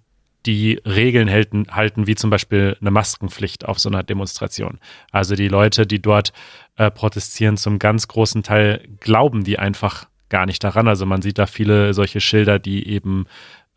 die 0.46 0.80
Regeln 0.86 1.28
halten, 1.28 1.66
halten, 1.70 2.06
wie 2.06 2.14
zum 2.14 2.30
Beispiel 2.30 2.76
eine 2.80 2.90
Maskenpflicht 2.90 3.66
auf 3.66 3.78
so 3.78 3.88
einer 3.88 4.02
Demonstration. 4.02 4.78
Also 5.10 5.34
die 5.34 5.48
Leute, 5.48 5.86
die 5.86 6.00
dort 6.00 6.32
äh, 6.76 6.90
protestieren, 6.90 7.56
zum 7.56 7.78
ganz 7.78 8.08
großen 8.08 8.42
Teil 8.42 8.86
glauben 9.00 9.44
die 9.44 9.58
einfach 9.58 10.06
gar 10.28 10.46
nicht 10.46 10.62
daran. 10.62 10.88
Also 10.88 11.06
man 11.06 11.22
sieht 11.22 11.38
da 11.38 11.46
viele 11.46 11.92
solche 11.94 12.20
Schilder, 12.20 12.58
die 12.58 12.88
eben 12.88 13.26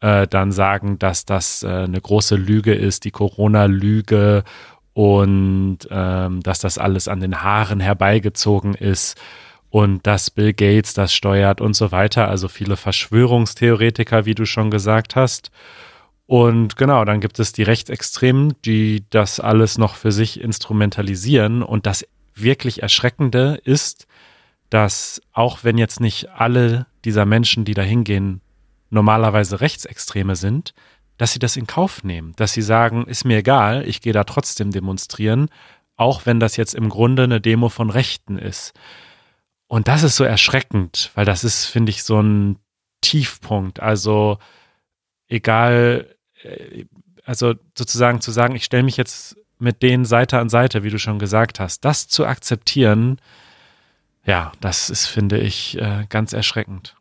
äh, 0.02 0.28
dann 0.28 0.52
sagen, 0.52 1.00
dass 1.00 1.26
das 1.26 1.64
äh, 1.64 1.68
eine 1.68 2.02
große 2.02 2.36
Lüge 2.36 2.74
ist, 2.74 3.06
die 3.06 3.12
Corona-Lüge 3.12 4.44
und 4.94 5.80
ähm, 5.90 6.42
dass 6.42 6.60
das 6.60 6.78
alles 6.78 7.08
an 7.08 7.22
den 7.22 7.42
Haaren 7.42 7.80
herbeigezogen 7.80 8.74
ist 8.74 9.20
und 9.70 10.06
dass 10.06 10.30
Bill 10.30 10.54
Gates 10.54 10.94
das 10.94 11.14
steuert 11.14 11.62
und 11.62 11.76
so 11.76 11.92
weiter. 11.92 12.28
Also 12.28 12.50
viele 12.50 12.76
Verschwörungstheoretiker, 12.76 14.26
wie 14.26 14.36
du 14.36 14.46
schon 14.46 14.70
gesagt 14.70 15.16
hast. 15.16 15.50
Und 16.26 16.76
genau, 16.76 17.06
dann 17.06 17.22
gibt 17.22 17.40
es 17.40 17.54
die 17.54 17.64
Rechtsextremen, 17.64 18.54
die 18.66 19.06
das 19.10 19.40
alles 19.40 19.78
noch 19.78 19.96
für 19.96 20.12
sich 20.12 20.42
instrumentalisieren. 20.42 21.64
Und 21.64 21.86
das 21.86 22.06
wirklich 22.36 22.84
Erschreckende 22.84 23.60
ist, 23.64 24.08
dass 24.70 25.22
auch 25.34 25.64
wenn 25.64 25.78
jetzt 25.78 26.00
nicht 26.00 26.30
alle 26.30 26.86
dieser 27.06 27.26
Menschen, 27.26 27.66
die 27.66 27.74
da 27.74 27.82
hingehen, 27.82 28.42
normalerweise 28.92 29.62
Rechtsextreme 29.62 30.36
sind, 30.36 30.74
dass 31.18 31.34
sie 31.34 31.40
das 31.40 31.58
in 31.58 31.68
Kauf 31.68 32.04
nehmen, 32.04 32.34
dass 32.36 32.54
sie 32.54 32.62
sagen, 32.62 33.06
ist 33.06 33.26
mir 33.26 33.38
egal, 33.38 33.88
ich 33.88 34.02
gehe 34.02 34.14
da 34.14 34.24
trotzdem 34.24 34.72
demonstrieren, 34.72 35.50
auch 35.96 36.26
wenn 36.26 36.40
das 36.40 36.58
jetzt 36.58 36.76
im 36.76 36.90
Grunde 36.90 37.24
eine 37.24 37.42
Demo 37.42 37.70
von 37.70 37.90
Rechten 37.90 38.38
ist. 38.38 38.74
Und 39.68 39.88
das 39.88 40.04
ist 40.04 40.16
so 40.16 40.24
erschreckend, 40.24 41.12
weil 41.16 41.26
das 41.26 41.44
ist, 41.44 41.66
finde 41.66 41.92
ich, 41.92 42.04
so 42.04 42.20
ein 42.20 42.58
Tiefpunkt. 43.02 43.80
Also 43.80 44.38
egal, 45.28 46.16
äh, 46.44 46.86
also 47.24 47.54
sozusagen 47.78 48.22
zu 48.22 48.32
sagen, 48.32 48.56
ich 48.56 48.66
stelle 48.66 48.84
mich 48.84 48.98
jetzt 48.98 49.38
mit 49.60 49.84
denen 49.84 50.06
Seite 50.06 50.40
an 50.40 50.50
Seite, 50.50 50.84
wie 50.84 50.90
du 50.90 50.98
schon 50.98 51.20
gesagt 51.20 51.60
hast, 51.60 51.86
das 51.86 52.08
zu 52.08 52.26
akzeptieren, 52.26 53.22
ja, 54.26 54.52
das 54.60 54.90
ist, 54.90 55.06
finde 55.06 55.38
ich, 55.40 55.78
äh, 55.80 56.06
ganz 56.10 56.34
erschreckend. 56.34 56.96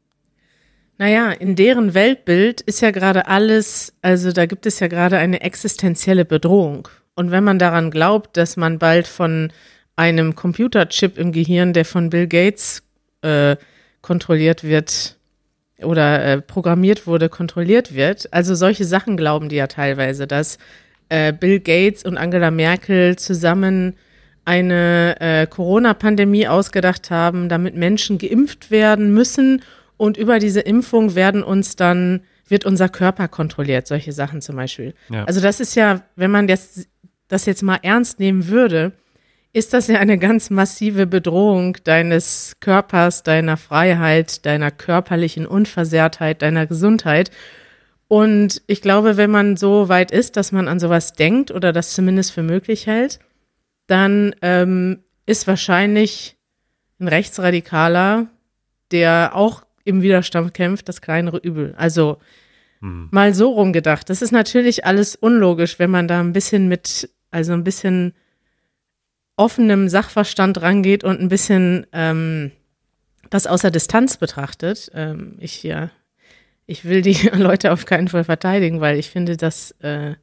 Naja, 1.00 1.30
in 1.30 1.56
deren 1.56 1.94
Weltbild 1.94 2.60
ist 2.60 2.82
ja 2.82 2.90
gerade 2.90 3.26
alles, 3.26 3.94
also 4.02 4.32
da 4.32 4.44
gibt 4.44 4.66
es 4.66 4.80
ja 4.80 4.86
gerade 4.86 5.16
eine 5.16 5.40
existenzielle 5.40 6.26
Bedrohung. 6.26 6.88
Und 7.14 7.30
wenn 7.30 7.42
man 7.42 7.58
daran 7.58 7.90
glaubt, 7.90 8.36
dass 8.36 8.58
man 8.58 8.78
bald 8.78 9.08
von 9.08 9.50
einem 9.96 10.34
Computerchip 10.34 11.16
im 11.16 11.32
Gehirn, 11.32 11.72
der 11.72 11.86
von 11.86 12.10
Bill 12.10 12.26
Gates 12.26 12.82
äh, 13.22 13.56
kontrolliert 14.02 14.62
wird 14.62 15.16
oder 15.82 16.22
äh, 16.22 16.42
programmiert 16.42 17.06
wurde, 17.06 17.30
kontrolliert 17.30 17.94
wird, 17.94 18.30
also 18.34 18.54
solche 18.54 18.84
Sachen 18.84 19.16
glauben 19.16 19.48
die 19.48 19.56
ja 19.56 19.68
teilweise, 19.68 20.26
dass 20.26 20.58
äh, 21.08 21.32
Bill 21.32 21.60
Gates 21.60 22.04
und 22.04 22.18
Angela 22.18 22.50
Merkel 22.50 23.16
zusammen 23.16 23.96
eine 24.44 25.18
äh, 25.18 25.46
Corona-Pandemie 25.46 26.46
ausgedacht 26.46 27.10
haben, 27.10 27.48
damit 27.48 27.74
Menschen 27.74 28.18
geimpft 28.18 28.70
werden 28.70 29.14
müssen 29.14 29.62
und 30.00 30.16
über 30.16 30.38
diese 30.38 30.60
Impfung 30.60 31.14
werden 31.14 31.42
uns 31.42 31.76
dann, 31.76 32.22
wird 32.48 32.64
unser 32.64 32.88
Körper 32.88 33.28
kontrolliert, 33.28 33.86
solche 33.86 34.12
Sachen 34.12 34.40
zum 34.40 34.56
Beispiel. 34.56 34.94
Ja. 35.10 35.24
Also 35.24 35.42
das 35.42 35.60
ist 35.60 35.74
ja, 35.74 36.00
wenn 36.16 36.30
man 36.30 36.46
das, 36.46 36.88
das 37.28 37.44
jetzt 37.44 37.62
mal 37.62 37.78
ernst 37.82 38.18
nehmen 38.18 38.48
würde, 38.48 38.92
ist 39.52 39.74
das 39.74 39.88
ja 39.88 39.98
eine 39.98 40.16
ganz 40.16 40.48
massive 40.48 41.06
Bedrohung 41.06 41.76
deines 41.84 42.56
Körpers, 42.60 43.24
deiner 43.24 43.58
Freiheit, 43.58 44.46
deiner 44.46 44.70
körperlichen 44.70 45.44
Unversehrtheit, 45.44 46.40
deiner 46.40 46.66
Gesundheit. 46.66 47.30
Und 48.08 48.62
ich 48.68 48.80
glaube, 48.80 49.18
wenn 49.18 49.30
man 49.30 49.58
so 49.58 49.90
weit 49.90 50.12
ist, 50.12 50.38
dass 50.38 50.50
man 50.50 50.66
an 50.66 50.80
sowas 50.80 51.12
denkt 51.12 51.50
oder 51.50 51.74
das 51.74 51.90
zumindest 51.92 52.32
für 52.32 52.42
möglich 52.42 52.86
hält, 52.86 53.18
dann 53.86 54.34
ähm, 54.40 55.00
ist 55.26 55.46
wahrscheinlich 55.46 56.38
ein 57.00 57.08
Rechtsradikaler, 57.08 58.28
der 58.92 59.32
auch 59.34 59.64
im 59.90 60.02
Widerstand 60.02 60.54
kämpft, 60.54 60.88
das 60.88 61.02
kleinere 61.02 61.38
Übel. 61.38 61.74
Also 61.76 62.18
hm. 62.80 63.08
mal 63.10 63.34
so 63.34 63.50
rumgedacht. 63.50 64.08
Das 64.08 64.22
ist 64.22 64.30
natürlich 64.30 64.86
alles 64.86 65.16
unlogisch, 65.16 65.78
wenn 65.78 65.90
man 65.90 66.08
da 66.08 66.20
ein 66.20 66.32
bisschen 66.32 66.68
mit, 66.68 67.10
also 67.30 67.52
ein 67.52 67.64
bisschen 67.64 68.14
offenem 69.36 69.88
Sachverstand 69.88 70.60
rangeht 70.60 71.04
und 71.04 71.20
ein 71.20 71.28
bisschen 71.28 71.86
ähm, 71.92 72.50
das 73.30 73.46
außer 73.46 73.70
Distanz 73.70 74.16
betrachtet. 74.16 74.90
Ähm, 74.94 75.36
ich 75.38 75.62
ja, 75.62 75.90
ich 76.66 76.84
will 76.84 77.02
die 77.02 77.28
Leute 77.32 77.72
auf 77.72 77.86
keinen 77.86 78.08
Fall 78.08 78.24
verteidigen, 78.24 78.80
weil 78.80 78.98
ich 78.98 79.10
finde 79.10 79.36
das 79.36 79.72
äh, 79.80 80.14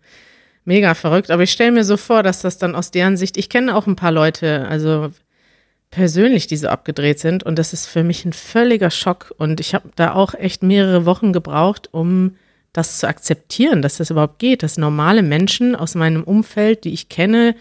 mega 0.66 0.94
verrückt. 0.94 1.32
Aber 1.32 1.44
ich 1.44 1.52
stelle 1.52 1.72
mir 1.72 1.84
so 1.84 1.98
vor, 1.98 2.24
dass 2.24 2.42
das 2.42 2.58
dann 2.58 2.76
aus 2.76 2.92
deren 2.92 3.18
Sicht, 3.18 3.38
ich 3.38 3.50
kenne 3.50 3.76
auch 3.76 3.88
ein 3.88 3.96
paar 3.96 4.12
Leute, 4.12 4.68
also 4.68 5.12
persönlich, 5.92 6.48
die 6.48 6.58
so 6.58 6.68
abgedreht 6.68 7.20
sind. 7.20 7.44
Und 7.44 7.58
das 7.58 7.74
ist 7.74 7.88
für 7.88 8.04
mich 8.04 8.26
ein 8.26 8.34
völliger 8.34 8.92
Schock. 8.92 9.34
Und 9.38 9.60
ich 9.60 9.74
habe 9.74 9.90
da 9.96 10.14
auch 10.14 10.34
echt 10.34 10.64
mehrere 10.64 11.06
Wochen 11.06 11.34
gebraucht, 11.34 11.90
um 11.92 12.36
das 12.74 13.00
zu 13.00 13.08
akzeptieren, 13.08 13.82
dass 13.82 13.98
das 13.98 14.12
überhaupt 14.12 14.40
geht, 14.40 14.62
dass 14.62 14.78
normale 14.78 15.24
Menschen 15.24 15.76
aus 15.76 15.96
meinem 15.96 16.24
Umfeld, 16.24 16.84
die 16.84 16.94
ich 16.94 17.10
kenne, 17.10 17.56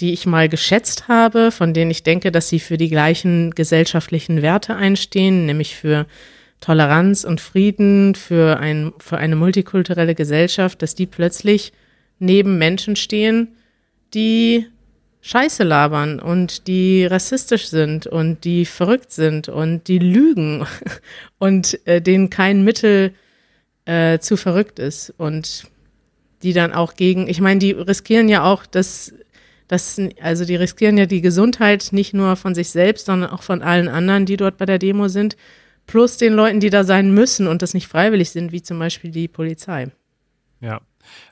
die 0.00 0.12
ich 0.12 0.26
mal 0.26 0.48
geschätzt 0.48 1.08
habe, 1.08 1.50
von 1.50 1.74
denen 1.74 1.90
ich 1.90 2.02
denke, 2.02 2.30
dass 2.30 2.48
sie 2.48 2.60
für 2.60 2.76
die 2.76 2.88
gleichen 2.88 3.50
gesellschaftlichen 3.52 4.42
Werte 4.42 4.76
einstehen, 4.76 5.46
nämlich 5.46 5.76
für 5.76 6.06
Toleranz 6.60 7.24
und 7.24 7.40
Frieden, 7.40 8.14
für, 8.14 8.58
ein, 8.58 8.92
für 8.98 9.18
eine 9.18 9.36
multikulturelle 9.36 10.14
Gesellschaft, 10.14 10.82
dass 10.82 10.94
die 10.94 11.06
plötzlich 11.06 11.72
neben 12.18 12.58
Menschen 12.58 12.96
stehen, 12.96 13.48
die 14.14 14.66
Scheiße 15.26 15.64
labern 15.64 16.20
und 16.20 16.68
die 16.68 17.04
rassistisch 17.04 17.66
sind 17.66 18.06
und 18.06 18.44
die 18.44 18.64
verrückt 18.64 19.10
sind 19.10 19.48
und 19.48 19.88
die 19.88 19.98
lügen 19.98 20.64
und 21.38 21.84
äh, 21.84 22.00
denen 22.00 22.30
kein 22.30 22.62
Mittel 22.62 23.12
äh, 23.86 24.20
zu 24.20 24.36
verrückt 24.36 24.78
ist 24.78 25.12
und 25.18 25.64
die 26.44 26.52
dann 26.52 26.72
auch 26.72 26.94
gegen, 26.94 27.26
ich 27.26 27.40
meine, 27.40 27.58
die 27.58 27.72
riskieren 27.72 28.28
ja 28.28 28.44
auch 28.44 28.66
das, 28.66 29.14
das, 29.66 30.00
also 30.20 30.44
die 30.44 30.54
riskieren 30.54 30.96
ja 30.96 31.06
die 31.06 31.22
Gesundheit 31.22 31.88
nicht 31.90 32.14
nur 32.14 32.36
von 32.36 32.54
sich 32.54 32.70
selbst, 32.70 33.06
sondern 33.06 33.30
auch 33.30 33.42
von 33.42 33.62
allen 33.62 33.88
anderen, 33.88 34.26
die 34.26 34.36
dort 34.36 34.58
bei 34.58 34.64
der 34.64 34.78
Demo 34.78 35.08
sind, 35.08 35.36
plus 35.88 36.18
den 36.18 36.34
Leuten, 36.34 36.60
die 36.60 36.70
da 36.70 36.84
sein 36.84 37.12
müssen 37.12 37.48
und 37.48 37.62
das 37.62 37.74
nicht 37.74 37.88
freiwillig 37.88 38.30
sind, 38.30 38.52
wie 38.52 38.62
zum 38.62 38.78
Beispiel 38.78 39.10
die 39.10 39.26
Polizei. 39.26 39.88
Ja, 40.60 40.82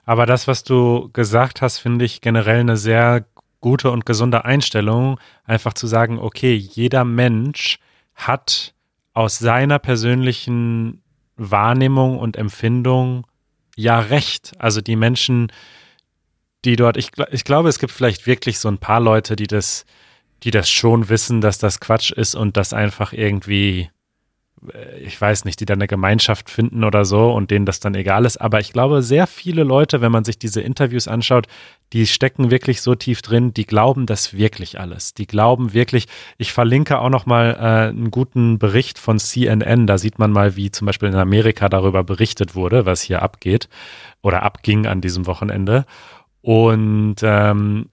aber 0.05 0.27
das, 0.27 0.49
was 0.49 0.65
du 0.65 1.11
gesagt 1.13 1.63
hast, 1.63 1.79
finde 1.79 2.05
ich 2.05 2.21
generell 2.21 2.59
eine 2.59 2.77
sehr 2.77 3.25
gute 3.65 3.91
und 3.91 4.05
gesunde 4.05 4.45
Einstellung, 4.45 5.19
einfach 5.45 5.73
zu 5.73 5.87
sagen, 5.87 6.19
okay, 6.19 6.55
jeder 6.55 7.03
Mensch 7.03 7.79
hat 8.15 8.75
aus 9.15 9.39
seiner 9.39 9.79
persönlichen 9.79 11.03
Wahrnehmung 11.39 12.19
und 12.19 12.37
Empfindung 12.37 13.27
ja 13.75 14.01
recht. 14.01 14.53
Also 14.59 14.83
die 14.83 14.97
Menschen, 14.97 15.51
die 16.67 16.77
dort, 16.77 16.99
ich, 16.99 17.13
ich 17.31 17.45
glaube, 17.45 17.71
es 17.71 17.79
gibt 17.79 17.91
vielleicht 17.91 18.27
wirklich 18.27 18.59
so 18.59 18.69
ein 18.69 18.77
paar 18.77 19.01
Leute, 19.01 19.35
die 19.35 19.47
das, 19.47 19.87
die 20.43 20.51
das 20.51 20.69
schon 20.69 21.09
wissen, 21.09 21.41
dass 21.41 21.57
das 21.57 21.81
Quatsch 21.81 22.11
ist 22.11 22.35
und 22.35 22.59
das 22.59 22.75
einfach 22.75 23.15
irgendwie 23.15 23.89
ich 25.03 25.21
weiß 25.21 25.45
nicht, 25.45 25.61
die 25.61 25.67
dann 25.67 25.79
eine 25.79 25.87
Gemeinschaft 25.87 26.51
finden 26.51 26.85
oder 26.85 27.05
so 27.05 27.33
und 27.33 27.51
denen 27.51 27.67
das 27.67 27.81
dann 27.81 27.95
egal 27.95 28.25
ist. 28.25 28.41
Aber 28.41 28.61
ich 28.61 28.73
glaube, 28.73 29.03
sehr 29.03 29.27
viele 29.27 29.65
Leute, 29.65 30.01
wenn 30.01 30.13
man 30.13 30.25
sich 30.25 30.39
diese 30.39 30.61
Interviews 30.61 31.09
anschaut, 31.09 31.47
die 31.93 32.07
stecken 32.07 32.51
wirklich 32.51 32.81
so 32.81 32.95
tief 32.95 33.23
drin, 33.23 33.53
die 33.53 33.67
glauben 33.67 34.07
das 34.07 34.35
wirklich 34.35 34.81
alles. 34.81 35.15
Die 35.15 35.27
glauben 35.27 35.75
wirklich, 35.75 36.07
ich 36.39 36.53
verlinke 36.53 36.99
auch 36.99 37.11
noch 37.11 37.27
mal 37.27 37.57
äh, 37.59 37.89
einen 37.91 38.11
guten 38.11 38.59
Bericht 38.59 38.99
von 38.99 39.19
CNN, 39.19 39.87
da 39.87 39.99
sieht 39.99 40.19
man 40.19 40.33
mal, 40.33 40.57
wie 40.57 40.71
zum 40.71 40.87
Beispiel 40.87 41.09
in 41.09 41.15
Amerika 41.15 41.69
darüber 41.69 42.03
berichtet 42.03 42.55
wurde, 42.55 42.87
was 42.87 43.03
hier 43.03 43.23
abgeht 43.23 43.69
oder 44.23 44.43
abging 44.43 44.87
an 44.87 45.01
diesem 45.01 45.27
Wochenende. 45.27 45.85
Und 46.41 47.17
ähm, 47.23 47.87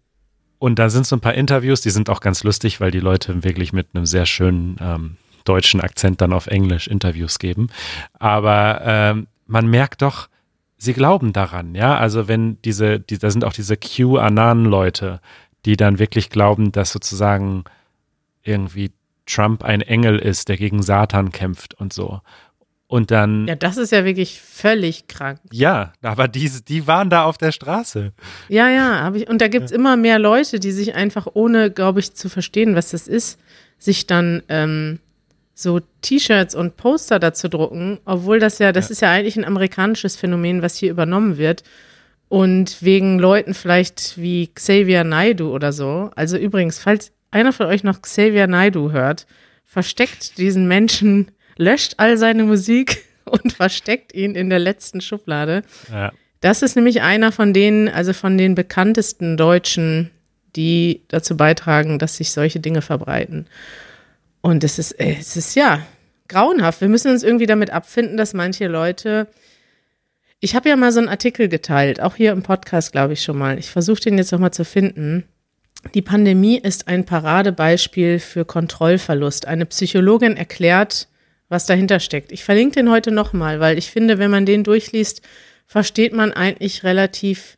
und 0.62 0.78
da 0.78 0.92
sind 0.92 1.08
so 1.08 1.16
ein 1.16 1.22
paar 1.22 1.34
Interviews, 1.34 1.82
die 1.82 1.90
sind 1.90 2.08
auch 2.08 2.20
ganz 2.20 2.44
lustig, 2.44 2.80
weil 2.80 2.92
die 2.92 3.00
Leute 3.00 3.44
wirklich 3.44 3.74
mit 3.74 3.88
einem 3.96 4.06
sehr 4.06 4.28
schönen 4.28 4.76
ähm, 4.80 5.18
deutschen 5.46 5.82
Akzent 5.82 6.22
dann 6.22 6.34
auf 6.34 6.48
Englisch 6.48 6.88
Interviews 6.88 7.40
geben. 7.40 7.68
Aber 8.14 8.82
ähm, 8.84 9.28
man 9.48 9.68
merkt 9.68 10.02
doch, 10.02 10.30
sie 10.78 10.94
glauben 10.94 11.34
daran, 11.34 11.76
ja. 11.76 11.98
Also 11.98 12.28
wenn 12.28 12.62
diese, 12.64 13.00
die, 13.00 13.18
da 13.18 13.30
sind 13.30 13.46
auch 13.46 13.54
diese 13.54 13.78
QAnon-Leute, 13.78 15.22
die 15.66 15.78
dann 15.78 16.00
wirklich 16.00 16.30
glauben, 16.30 16.72
dass 16.72 16.92
sozusagen 16.92 17.64
irgendwie 18.44 18.92
Trump 19.28 19.64
ein 19.64 19.82
Engel 19.82 20.18
ist, 20.18 20.50
der 20.50 20.58
gegen 20.58 20.82
Satan 20.82 21.32
kämpft 21.32 21.74
und 21.76 21.94
so. 21.94 22.22
Und 22.88 23.10
dann. 23.10 23.48
Ja, 23.48 23.56
das 23.56 23.78
ist 23.78 23.92
ja 23.92 24.04
wirklich 24.04 24.42
völlig 24.42 25.08
krank. 25.08 25.40
Ja, 25.52 25.94
aber 26.02 26.28
die, 26.28 26.52
die 26.68 26.88
waren 26.88 27.10
da 27.10 27.24
auf 27.24 27.38
der 27.38 27.54
Straße. 27.54 28.12
Ja, 28.50 28.70
ja, 28.70 29.00
habe 29.00 29.20
ich. 29.20 29.30
Und 29.30 29.40
da 29.40 29.48
gibt 29.48 29.66
es 29.66 29.72
ja. 29.72 29.78
immer 29.78 29.96
mehr 29.96 30.20
Leute, 30.20 30.60
die 30.60 30.72
sich 30.72 30.94
einfach, 30.94 31.28
ohne, 31.34 31.72
glaube 31.72 32.02
ich, 32.02 32.14
zu 32.14 32.28
verstehen, 32.28 32.76
was 32.76 32.92
das 32.92 33.08
ist, 33.08 33.40
sich 33.78 34.08
dann 34.08 34.44
ähm, 34.50 35.00
so 35.62 35.82
T-Shirts 36.02 36.56
und 36.56 36.78
Poster 36.78 37.20
dazu 37.20 37.48
drucken, 37.48 38.00
obwohl 38.06 38.40
das 38.40 38.60
ja, 38.60 38.72
das 38.72 38.90
ja. 38.90 38.92
ist 38.92 39.02
ja 39.02 39.12
eigentlich 39.12 39.38
ein 39.38 39.46
amerikanisches 39.46 40.16
Phänomen, 40.16 40.62
was 40.62 40.78
hier 40.78 40.92
übernommen 40.92 41.38
wird. 41.38 41.64
Und 42.30 42.82
wegen 42.82 43.20
Leuten 43.20 43.54
vielleicht 43.54 44.18
wie 44.18 44.48
Xavier 44.48 45.04
Naidu 45.04 45.54
oder 45.54 45.74
so. 45.74 46.12
Also 46.16 46.38
übrigens, 46.38 46.80
falls 46.80 47.12
einer 47.30 47.52
von 47.52 47.66
euch 47.66 47.84
noch 47.84 48.02
Xavier 48.02 48.48
Naidu 48.48 48.92
hört, 48.92 49.28
versteckt 49.66 50.38
diesen 50.38 50.68
Menschen, 50.68 51.32
löscht 51.58 51.96
all 51.98 52.18
seine 52.18 52.44
Musik 52.44 53.04
und 53.26 53.54
versteckt 53.54 54.14
ihn 54.14 54.36
in 54.36 54.50
der 54.50 54.60
letzten 54.60 55.02
Schublade. 55.02 55.64
Ja. 55.92 56.12
Das 56.42 56.62
ist 56.62 56.76
nämlich 56.76 57.02
einer 57.02 57.32
von 57.32 57.54
denen, 57.54 57.88
also 57.88 58.14
von 58.14 58.38
den 58.38 58.56
bekanntesten 58.56 59.38
Deutschen, 59.38 60.10
die 60.56 61.04
dazu 61.08 61.38
beitragen, 61.38 62.00
dass 62.00 62.18
sich 62.18 62.32
solche 62.32 62.60
Dinge 62.60 62.82
verbreiten. 62.82 63.48
Und 64.42 64.64
es 64.64 64.80
ist, 64.80 64.94
äh, 65.00 65.16
es 65.20 65.38
ist 65.38 65.56
ja 65.56 65.86
grauenhaft. 66.28 66.82
Wir 66.82 66.90
müssen 66.90 67.12
uns 67.12 67.24
irgendwie 67.24 67.46
damit 67.46 67.70
abfinden, 67.70 68.18
dass 68.18 68.34
manche 68.34 68.68
Leute. 68.68 69.28
Ich 70.40 70.56
habe 70.56 70.70
ja 70.70 70.76
mal 70.76 70.92
so 70.92 71.00
einen 71.00 71.10
Artikel 71.10 71.48
geteilt, 71.48 72.02
auch 72.02 72.16
hier 72.16 72.32
im 72.32 72.42
Podcast, 72.42 72.92
glaube 72.92 73.14
ich 73.14 73.24
schon 73.24 73.38
mal. 73.38 73.60
Ich 73.60 73.70
versuche 73.70 74.02
den 74.02 74.18
jetzt 74.18 74.32
nochmal 74.32 74.52
zu 74.52 74.66
finden. 74.66 75.26
Die 75.94 76.02
Pandemie 76.02 76.58
ist 76.58 76.88
ein 76.88 77.06
Paradebeispiel 77.06 78.20
für 78.20 78.46
Kontrollverlust. 78.46 79.48
Eine 79.48 79.66
Psychologin 79.66 80.38
erklärt, 80.38 81.08
was 81.50 81.66
dahinter 81.66 82.00
steckt. 82.00 82.32
Ich 82.32 82.44
verlinke 82.44 82.76
den 82.76 82.90
heute 82.90 83.12
nochmal, 83.12 83.60
weil 83.60 83.78
ich 83.78 83.92
finde, 83.92 84.18
wenn 84.18 84.32
man 84.32 84.46
den 84.46 84.64
durchliest, 84.64 85.22
versteht 85.68 86.14
man 86.14 86.32
eigentlich 86.32 86.84
relativ, 86.84 87.58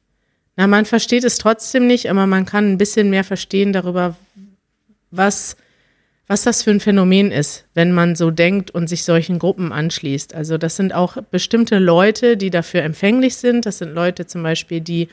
na, 0.56 0.67
man 0.67 0.86
versteht 0.86 1.24
es 1.24 1.38
trotzdem 1.38 1.88
nicht, 1.88 2.10
aber 2.10 2.26
man 2.26 2.46
kann 2.46 2.72
ein 2.72 2.78
bisschen 2.78 3.10
mehr 3.10 3.24
verstehen 3.24 3.72
darüber, 3.72 4.15
was 5.12 5.58
was 6.28 6.44
das 6.44 6.64
für 6.64 6.72
ein 6.72 6.80
Phänomen 6.80 7.32
ist, 7.32 7.66
wenn 7.74 7.92
man 7.92 8.16
so 8.16 8.32
denkt 8.32 8.72
und 8.72 8.88
sich 8.88 9.04
solchen 9.04 9.40
Gruppen 9.40 9.74
anschließt. 9.74 10.34
Also 10.34 10.58
das 10.58 10.78
sind 10.78 10.94
auch 10.94 11.18
bestimmte 11.32 11.80
Leute, 11.80 12.38
die 12.38 12.50
dafür 12.50 12.84
empfänglich 12.84 13.36
sind. 13.36 13.66
Das 13.66 13.80
sind 13.80 13.94
Leute 13.94 14.26
zum 14.26 14.42
Beispiel, 14.42 14.80
die 14.80 15.10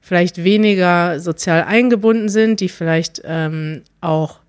vielleicht 0.00 0.44
weniger 0.44 1.18
sozial 1.20 1.64
eingebunden 1.64 2.28
sind, 2.28 2.60
die 2.60 2.68
vielleicht 2.68 3.22
ähm, 3.24 3.82
auch 4.00 4.40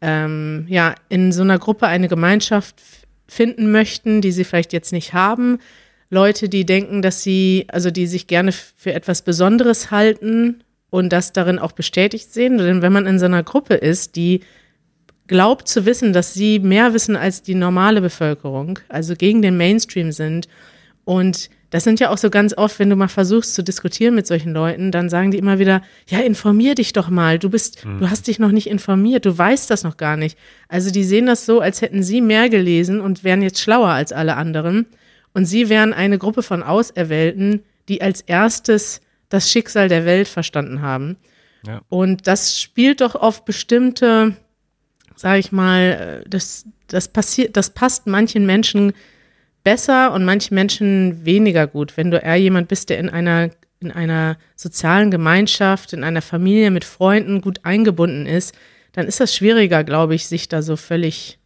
ähm, 0.00 0.66
ja, 0.68 0.94
in 1.08 1.32
so 1.32 1.42
einer 1.42 1.58
Gruppe 1.58 1.86
eine 1.86 2.08
Gemeinschaft 2.08 2.76
finden 3.26 3.70
möchten, 3.70 4.20
die 4.20 4.32
sie 4.32 4.44
vielleicht 4.44 4.72
jetzt 4.72 4.92
nicht 4.92 5.14
haben. 5.14 5.58
Leute, 6.10 6.48
die 6.48 6.66
denken, 6.66 7.00
dass 7.00 7.22
sie, 7.22 7.66
also 7.68 7.90
die 7.90 8.06
sich 8.06 8.26
gerne 8.26 8.52
für 8.52 8.92
etwas 8.92 9.22
Besonderes 9.22 9.90
halten 9.90 10.62
und 10.90 11.12
das 11.12 11.32
darin 11.32 11.58
auch 11.58 11.72
bestätigt 11.72 12.32
sehen. 12.32 12.58
Denn 12.58 12.82
wenn 12.82 12.92
man 12.92 13.06
in 13.06 13.18
so 13.18 13.24
einer 13.24 13.42
Gruppe 13.42 13.74
ist, 13.74 14.16
die 14.16 14.40
glaubt 15.26 15.68
zu 15.68 15.86
wissen, 15.86 16.12
dass 16.12 16.34
sie 16.34 16.58
mehr 16.58 16.94
wissen 16.94 17.16
als 17.16 17.42
die 17.42 17.54
normale 17.54 18.00
Bevölkerung, 18.00 18.78
also 18.88 19.14
gegen 19.14 19.42
den 19.42 19.56
Mainstream 19.56 20.12
sind. 20.12 20.48
Und 21.04 21.50
das 21.70 21.82
sind 21.82 21.98
ja 21.98 22.10
auch 22.10 22.18
so 22.18 22.30
ganz 22.30 22.56
oft, 22.56 22.78
wenn 22.78 22.88
du 22.88 22.94
mal 22.94 23.08
versuchst 23.08 23.54
zu 23.54 23.64
diskutieren 23.64 24.14
mit 24.14 24.26
solchen 24.26 24.52
Leuten, 24.52 24.92
dann 24.92 25.08
sagen 25.08 25.32
die 25.32 25.38
immer 25.38 25.58
wieder, 25.58 25.82
ja, 26.06 26.20
informier 26.20 26.76
dich 26.76 26.92
doch 26.92 27.08
mal, 27.08 27.38
du 27.38 27.50
bist, 27.50 27.84
mhm. 27.84 27.98
du 27.98 28.10
hast 28.10 28.28
dich 28.28 28.38
noch 28.38 28.52
nicht 28.52 28.68
informiert, 28.68 29.26
du 29.26 29.36
weißt 29.36 29.68
das 29.70 29.82
noch 29.82 29.96
gar 29.96 30.16
nicht. 30.16 30.38
Also 30.68 30.92
die 30.92 31.04
sehen 31.04 31.26
das 31.26 31.46
so, 31.46 31.60
als 31.60 31.82
hätten 31.82 32.02
sie 32.02 32.20
mehr 32.20 32.48
gelesen 32.48 33.00
und 33.00 33.24
wären 33.24 33.42
jetzt 33.42 33.60
schlauer 33.60 33.88
als 33.88 34.12
alle 34.12 34.36
anderen. 34.36 34.86
Und 35.32 35.46
sie 35.46 35.68
wären 35.68 35.92
eine 35.92 36.18
Gruppe 36.18 36.44
von 36.44 36.62
Auserwählten, 36.62 37.64
die 37.88 38.02
als 38.02 38.20
erstes 38.20 39.00
das 39.28 39.50
Schicksal 39.50 39.88
der 39.88 40.04
Welt 40.04 40.28
verstanden 40.28 40.80
haben. 40.80 41.16
Ja. 41.66 41.80
Und 41.88 42.28
das 42.28 42.60
spielt 42.60 43.00
doch 43.00 43.16
auf 43.16 43.44
bestimmte 43.44 44.36
sage 45.16 45.38
ich 45.38 45.52
mal, 45.52 46.22
äh, 46.24 46.28
das, 46.28 46.64
das 46.88 47.08
passiert, 47.08 47.56
das 47.56 47.70
passt 47.70 48.06
manchen 48.06 48.46
Menschen 48.46 48.92
besser 49.62 50.12
und 50.12 50.24
manchen 50.24 50.54
Menschen 50.54 51.24
weniger 51.24 51.66
gut. 51.66 51.96
Wenn 51.96 52.10
du 52.10 52.18
eher 52.18 52.36
jemand 52.36 52.68
bist, 52.68 52.90
der 52.90 52.98
in 52.98 53.08
einer, 53.08 53.50
in 53.80 53.90
einer 53.90 54.36
sozialen 54.56 55.10
Gemeinschaft, 55.10 55.92
in 55.92 56.04
einer 56.04 56.22
Familie 56.22 56.70
mit 56.70 56.84
Freunden 56.84 57.40
gut 57.40 57.60
eingebunden 57.62 58.26
ist, 58.26 58.54
dann 58.92 59.06
ist 59.06 59.20
das 59.20 59.34
schwieriger, 59.34 59.82
glaube 59.82 60.14
ich, 60.14 60.28
sich 60.28 60.48
da 60.48 60.62
so 60.62 60.76
völlig 60.76 61.38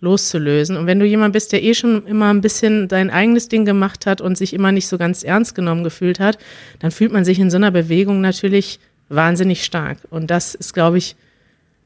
loszulösen. 0.00 0.76
Und 0.76 0.86
wenn 0.86 0.98
du 0.98 1.06
jemand 1.06 1.32
bist, 1.32 1.52
der 1.52 1.62
eh 1.62 1.74
schon 1.74 2.06
immer 2.06 2.32
ein 2.32 2.40
bisschen 2.40 2.88
sein 2.88 3.10
eigenes 3.10 3.48
Ding 3.48 3.64
gemacht 3.64 4.06
hat 4.06 4.20
und 4.20 4.38
sich 4.38 4.54
immer 4.54 4.72
nicht 4.72 4.86
so 4.86 4.98
ganz 4.98 5.22
ernst 5.22 5.54
genommen 5.54 5.84
gefühlt 5.84 6.20
hat, 6.20 6.38
dann 6.78 6.90
fühlt 6.90 7.12
man 7.12 7.24
sich 7.24 7.38
in 7.38 7.50
so 7.50 7.56
einer 7.56 7.70
Bewegung 7.70 8.20
natürlich 8.20 8.80
wahnsinnig 9.08 9.64
stark. 9.64 9.98
Und 10.10 10.30
das 10.30 10.54
ist, 10.54 10.72
glaube 10.72 10.98
ich, 10.98 11.16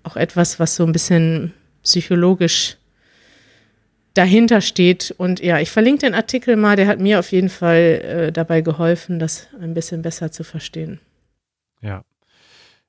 auch 0.05 0.17
etwas, 0.17 0.59
was 0.61 0.77
so 0.77 0.85
ein 0.85 0.93
bisschen 0.93 1.53
psychologisch 1.83 2.77
dahinter 4.15 4.61
steht. 4.61 5.15
Und 5.17 5.41
ja, 5.41 5.59
ich 5.59 5.71
verlinke 5.71 6.07
den 6.07 6.15
Artikel 6.15 6.57
mal, 6.57 6.77
der 6.77 6.87
hat 6.87 7.01
mir 7.01 7.19
auf 7.19 7.33
jeden 7.33 7.49
Fall 7.49 7.77
äh, 7.79 8.33
dabei 8.33 8.61
geholfen, 8.61 9.19
das 9.19 9.49
ein 9.61 9.75
bisschen 9.75 10.03
besser 10.03 10.31
zu 10.31 10.45
verstehen. 10.45 11.01
Ja. 11.81 12.05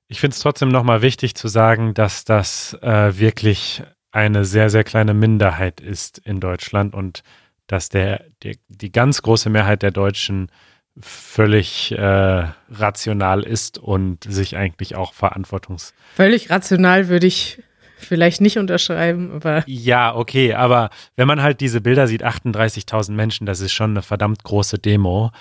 Ich 0.07 0.19
finde 0.19 0.35
es 0.35 0.41
trotzdem 0.41 0.69
nochmal 0.69 1.01
wichtig 1.01 1.33
zu 1.35 1.47
sagen, 1.47 1.93
dass 1.93 2.25
das 2.25 2.77
äh, 2.81 3.17
wirklich 3.17 3.83
eine 4.11 4.45
sehr, 4.45 4.69
sehr 4.69 4.83
kleine 4.83 5.13
Minderheit 5.13 5.81
ist 5.81 6.19
in 6.19 6.39
Deutschland 6.39 6.93
und 6.93 7.23
dass 7.67 7.89
der, 7.89 8.25
der 8.43 8.55
die 8.67 8.91
ganz 8.91 9.21
große 9.21 9.49
Mehrheit 9.49 9.81
der 9.81 9.91
Deutschen 9.91 10.51
völlig 10.99 11.91
äh, 11.91 12.47
rational 12.69 13.43
ist 13.43 13.77
und 13.77 14.23
sich 14.23 14.55
eigentlich 14.57 14.95
auch 14.95 15.13
verantwortungs. 15.13 15.93
Völlig 16.15 16.49
rational 16.49 17.07
würde 17.07 17.27
ich 17.27 17.61
vielleicht 17.97 18.41
nicht 18.41 18.57
unterschreiben, 18.57 19.31
aber. 19.33 19.63
Ja, 19.65 20.15
okay, 20.15 20.53
aber 20.53 20.89
wenn 21.15 21.27
man 21.27 21.41
halt 21.41 21.61
diese 21.61 21.81
Bilder 21.81 22.07
sieht, 22.07 22.23
38.000 22.23 23.11
Menschen, 23.13 23.45
das 23.45 23.59
ist 23.59 23.73
schon 23.73 23.91
eine 23.91 24.01
verdammt 24.01 24.43
große 24.43 24.77
Demo, 24.77 25.31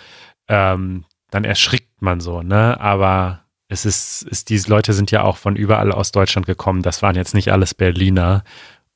ähm, 0.49 1.05
dann 1.31 1.45
erschrickt 1.45 2.01
man 2.01 2.21
so, 2.21 2.43
ne? 2.43 2.81
Aber 2.81 3.43
es 3.69 3.85
ist, 3.87 4.23
ist, 4.23 4.51
diese 4.51 4.69
Leute 4.69 4.93
sind 4.93 5.11
ja 5.11 5.23
auch 5.25 5.39
von 5.39 5.57
überall 5.57 5.93
aus 5.93 6.13
Deutschland 6.13 6.47
gekommen. 6.47 6.83
Das 6.83 7.03
waren 7.03 7.17
jetzt 7.17 7.35
nicht 7.35 7.53
alles 7.53 7.75
Berliner. 7.75 8.45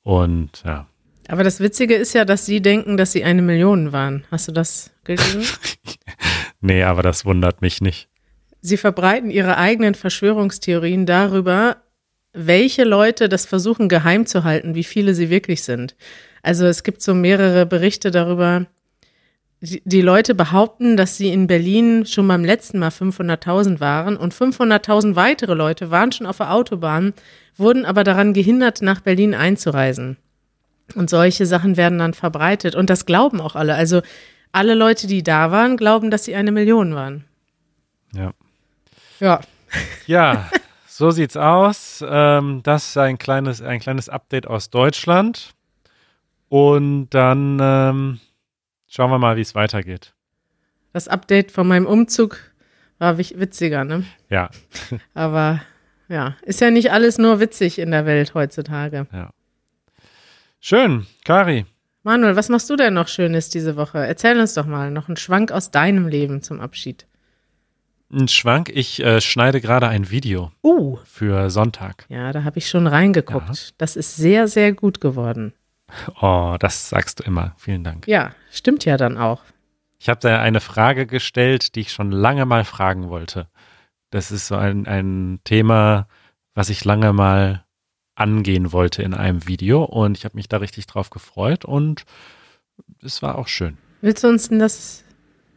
Und 0.02 0.62
ja. 0.64 0.86
Aber 1.28 1.42
das 1.42 1.60
Witzige 1.60 1.94
ist 1.94 2.12
ja, 2.12 2.24
dass 2.24 2.46
sie 2.46 2.60
denken, 2.60 2.96
dass 2.96 3.12
sie 3.12 3.24
eine 3.24 3.42
Million 3.42 3.92
waren. 3.92 4.24
Hast 4.30 4.48
du 4.48 4.52
das 4.52 4.92
gelesen? 5.04 5.42
nee, 6.60 6.82
aber 6.82 7.02
das 7.02 7.24
wundert 7.24 7.62
mich 7.62 7.80
nicht. 7.80 8.08
Sie 8.60 8.76
verbreiten 8.76 9.30
ihre 9.30 9.56
eigenen 9.56 9.94
Verschwörungstheorien 9.94 11.06
darüber, 11.06 11.76
welche 12.32 12.84
Leute 12.84 13.28
das 13.28 13.46
versuchen 13.46 13.88
geheim 13.88 14.26
zu 14.26 14.44
halten, 14.44 14.74
wie 14.74 14.84
viele 14.84 15.14
sie 15.14 15.30
wirklich 15.30 15.62
sind. 15.62 15.96
Also 16.42 16.66
es 16.66 16.82
gibt 16.82 17.02
so 17.02 17.14
mehrere 17.14 17.66
Berichte 17.66 18.10
darüber, 18.10 18.66
die 19.60 20.02
Leute 20.02 20.34
behaupten, 20.34 20.96
dass 20.96 21.16
sie 21.16 21.32
in 21.32 21.46
Berlin 21.46 22.04
schon 22.04 22.28
beim 22.28 22.44
letzten 22.44 22.78
Mal 22.78 22.90
500.000 22.90 23.80
waren 23.80 24.16
und 24.16 24.34
500.000 24.34 25.16
weitere 25.16 25.54
Leute 25.54 25.90
waren 25.90 26.12
schon 26.12 26.26
auf 26.26 26.36
der 26.36 26.52
Autobahn, 26.52 27.14
wurden 27.56 27.86
aber 27.86 28.04
daran 28.04 28.34
gehindert, 28.34 28.82
nach 28.82 29.00
Berlin 29.00 29.34
einzureisen. 29.34 30.18
Und 30.94 31.10
solche 31.10 31.46
Sachen 31.46 31.76
werden 31.76 31.98
dann 31.98 32.14
verbreitet. 32.14 32.74
Und 32.74 32.90
das 32.90 33.06
glauben 33.06 33.40
auch 33.40 33.56
alle. 33.56 33.74
Also 33.74 34.02
alle 34.52 34.74
Leute, 34.74 35.06
die 35.06 35.22
da 35.22 35.50
waren, 35.50 35.76
glauben, 35.76 36.10
dass 36.10 36.24
sie 36.24 36.34
eine 36.34 36.52
Million 36.52 36.94
waren. 36.94 37.24
Ja. 38.12 38.32
Ja. 39.20 39.40
Ja, 40.06 40.50
so 40.86 41.10
sieht's 41.10 41.36
aus. 41.36 42.04
Ähm, 42.06 42.62
das 42.62 42.88
ist 42.88 42.96
ein 42.96 43.18
kleines, 43.18 43.60
ein 43.60 43.80
kleines 43.80 44.08
Update 44.08 44.46
aus 44.46 44.70
Deutschland. 44.70 45.54
Und 46.48 47.10
dann 47.10 47.58
ähm, 47.60 48.20
Schauen 48.96 49.10
wir 49.10 49.18
mal, 49.18 49.36
wie 49.36 49.42
es 49.42 49.54
weitergeht. 49.54 50.14
Das 50.94 51.06
Update 51.06 51.50
von 51.50 51.68
meinem 51.68 51.86
Umzug 51.86 52.38
war 52.98 53.18
witziger, 53.18 53.84
ne? 53.84 54.04
Ja. 54.30 54.48
Aber 55.14 55.60
ja, 56.08 56.36
ist 56.40 56.60
ja 56.62 56.70
nicht 56.70 56.92
alles 56.92 57.18
nur 57.18 57.40
witzig 57.40 57.78
in 57.78 57.90
der 57.90 58.06
Welt 58.06 58.32
heutzutage. 58.32 59.06
Ja. 59.12 59.30
Schön, 60.60 61.06
Kari. 61.26 61.66
Manuel, 62.06 62.36
was 62.36 62.48
machst 62.48 62.70
du 62.70 62.76
denn 62.76 62.94
noch 62.94 63.08
Schönes 63.08 63.48
diese 63.48 63.74
Woche? 63.74 63.98
Erzähl 63.98 64.38
uns 64.38 64.54
doch 64.54 64.64
mal 64.64 64.92
noch 64.92 65.08
einen 65.08 65.16
Schwank 65.16 65.50
aus 65.50 65.72
deinem 65.72 66.06
Leben 66.06 66.40
zum 66.40 66.60
Abschied. 66.60 67.04
Ein 68.12 68.28
Schwank, 68.28 68.70
ich 68.72 69.02
äh, 69.02 69.20
schneide 69.20 69.60
gerade 69.60 69.88
ein 69.88 70.08
Video 70.08 70.52
uh. 70.62 70.98
für 71.02 71.50
Sonntag. 71.50 72.06
Ja, 72.08 72.30
da 72.30 72.44
habe 72.44 72.58
ich 72.58 72.68
schon 72.68 72.86
reingeguckt. 72.86 73.48
Ja. 73.48 73.72
Das 73.78 73.96
ist 73.96 74.14
sehr, 74.14 74.46
sehr 74.46 74.72
gut 74.72 75.00
geworden. 75.00 75.52
Oh, 76.20 76.54
das 76.60 76.88
sagst 76.88 77.18
du 77.18 77.24
immer. 77.24 77.56
Vielen 77.56 77.82
Dank. 77.82 78.06
Ja, 78.06 78.30
stimmt 78.52 78.84
ja 78.84 78.96
dann 78.96 79.18
auch. 79.18 79.42
Ich 79.98 80.08
habe 80.08 80.20
da 80.20 80.40
eine 80.40 80.60
Frage 80.60 81.08
gestellt, 81.08 81.74
die 81.74 81.80
ich 81.80 81.92
schon 81.92 82.12
lange 82.12 82.46
mal 82.46 82.62
fragen 82.62 83.08
wollte. 83.08 83.48
Das 84.10 84.30
ist 84.30 84.46
so 84.46 84.54
ein, 84.54 84.86
ein 84.86 85.40
Thema, 85.42 86.06
was 86.54 86.70
ich 86.70 86.84
lange 86.84 87.12
mal 87.12 87.65
angehen 88.16 88.72
wollte 88.72 89.02
in 89.02 89.14
einem 89.14 89.46
Video 89.46 89.84
und 89.84 90.16
ich 90.16 90.24
habe 90.24 90.36
mich 90.36 90.48
da 90.48 90.56
richtig 90.56 90.86
drauf 90.86 91.10
gefreut 91.10 91.64
und 91.64 92.04
es 93.02 93.22
war 93.22 93.36
auch 93.38 93.48
schön. 93.48 93.78
Willst 94.00 94.24
du 94.24 94.28
uns 94.28 94.48
denn 94.48 94.58
das 94.58 95.04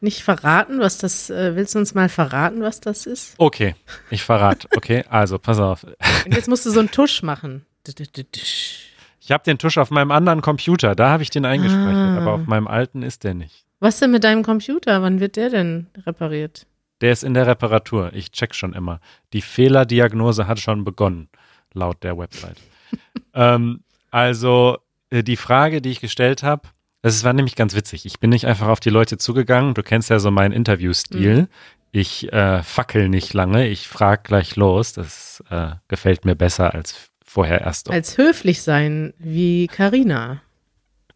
nicht 0.02 0.24
verraten, 0.24 0.80
was 0.80 0.98
das, 0.98 1.30
äh, 1.30 1.56
willst 1.56 1.76
du 1.76 1.80
uns 1.80 1.94
mal 1.94 2.10
verraten, 2.10 2.62
was 2.62 2.80
das 2.80 3.06
ist? 3.06 3.36
Okay, 3.38 3.76
ich 4.10 4.24
verrate. 4.24 4.68
Okay, 4.76 5.04
also 5.10 5.40
pass 5.40 5.60
auf. 5.60 5.84
Und 5.84 6.34
jetzt 6.34 6.48
musst 6.48 6.66
du 6.66 6.70
so 6.70 6.80
einen 6.80 6.92
Tusch 6.92 7.22
machen. 7.24 7.66
Ich 7.86 9.32
habe 9.32 9.44
den 9.44 9.58
Tusch 9.58 9.78
auf 9.78 9.90
meinem 9.90 10.12
anderen 10.12 10.42
Computer, 10.42 10.96
da 10.96 11.10
habe 11.10 11.24
ich 11.24 11.30
den 11.30 11.46
eingespeichert, 11.46 11.96
ah. 11.96 12.18
aber 12.18 12.34
auf 12.34 12.46
meinem 12.46 12.68
alten 12.68 13.04
ist 13.04 13.24
der 13.24 13.34
nicht. 13.34 13.66
Was 13.80 14.00
denn 14.00 14.12
mit 14.12 14.24
deinem 14.24 14.44
Computer? 14.44 15.02
Wann 15.02 15.20
wird 15.20 15.36
der 15.38 15.50
denn 15.50 15.88
repariert? 16.06 16.66
Der 17.02 17.14
ist 17.14 17.24
in 17.24 17.34
der 17.34 17.48
Reparatur. 17.48 18.12
Ich 18.14 18.32
check 18.32 18.54
schon 18.54 18.74
immer. 18.74 19.00
Die 19.32 19.42
Fehlerdiagnose 19.42 20.48
hat 20.48 20.60
schon 20.60 20.84
begonnen, 20.84 21.30
laut 21.74 22.04
der 22.04 22.18
Website. 22.18 22.58
ähm, 23.34 23.82
also 24.12 24.78
äh, 25.10 25.24
die 25.24 25.38
Frage, 25.38 25.82
die 25.82 25.92
ich 25.92 26.02
gestellt 26.02 26.44
habe, 26.44 26.68
das 27.02 27.24
war 27.24 27.34
nämlich 27.34 27.56
ganz 27.56 27.76
witzig. 27.76 28.06
Ich 28.06 28.20
bin 28.20 28.30
nicht 28.30 28.46
einfach 28.46 28.68
auf 28.68 28.80
die 28.80 28.90
Leute 28.90 29.18
zugegangen. 29.18 29.74
Du 29.74 29.84
kennst 29.84 30.10
ja 30.10 30.20
so 30.20 30.32
meinen 30.32 30.52
Interviewstil. 30.52 31.44
Mhm. 31.44 31.48
Ich 31.92 32.32
äh, 32.34 32.62
fackel 32.62 33.10
nicht 33.10 33.34
lange. 33.34 33.68
Ich 33.68 33.88
frage 33.88 34.24
gleich 34.24 34.56
los. 34.56 34.94
Das 34.94 35.44
äh, 35.50 35.72
gefällt 35.88 36.26
mir 36.26 36.36
besser 36.36 36.74
als 36.74 37.10
vorher 37.24 37.62
erst. 37.62 37.90
Als 37.90 38.18
höflich 38.18 38.62
sein 38.62 39.14
wie 39.18 39.68
Karina. 39.68 40.42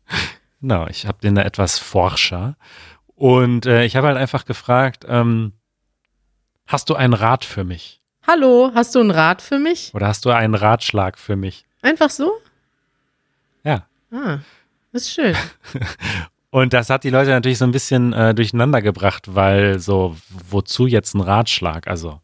Genau, 0.62 0.88
ich 0.88 1.08
habe 1.08 1.18
den 1.22 1.36
da 1.36 1.42
etwas 1.42 1.78
forscher. 1.78 2.56
Und 3.16 3.66
äh, 3.66 3.84
ich 3.84 3.98
habe 3.98 4.08
halt 4.08 4.16
einfach 4.16 4.46
gefragt, 4.46 5.06
ähm, 5.06 5.52
hast 6.68 6.89
du 6.89 6.96
einen 6.96 7.13
Rat 7.13 7.44
für 7.44 7.66
mich? 7.66 8.02
Hallo, 8.26 8.72
hast 8.74 8.96
du 8.96 9.02
einen 9.02 9.12
Rat 9.12 9.42
für 9.42 9.60
mich? 9.60 9.92
Oder 9.94 10.08
hast 10.08 10.24
du 10.24 10.30
einen 10.30 10.56
Ratschlag 10.56 11.18
für 11.18 11.36
mich? 11.36 11.66
Einfach 11.82 12.10
so? 12.10 12.32
Ja. 13.66 13.86
Ah, 14.12 14.40
ist 14.94 15.12
schön. 15.12 15.36
Und 16.50 16.72
das 16.72 16.90
hat 16.90 17.04
die 17.04 17.10
Leute 17.10 17.32
natürlich 17.32 17.58
so 17.58 17.66
ein 17.66 17.72
bisschen 17.72 18.14
äh, 18.14 18.34
durcheinander 18.34 18.82
gebracht, 18.82 19.36
weil 19.36 19.80
so, 19.80 20.16
wozu 20.30 20.88
jetzt 20.88 21.16
ein 21.16 21.22
Ratschlag? 21.22 21.88
Also. 21.88 22.22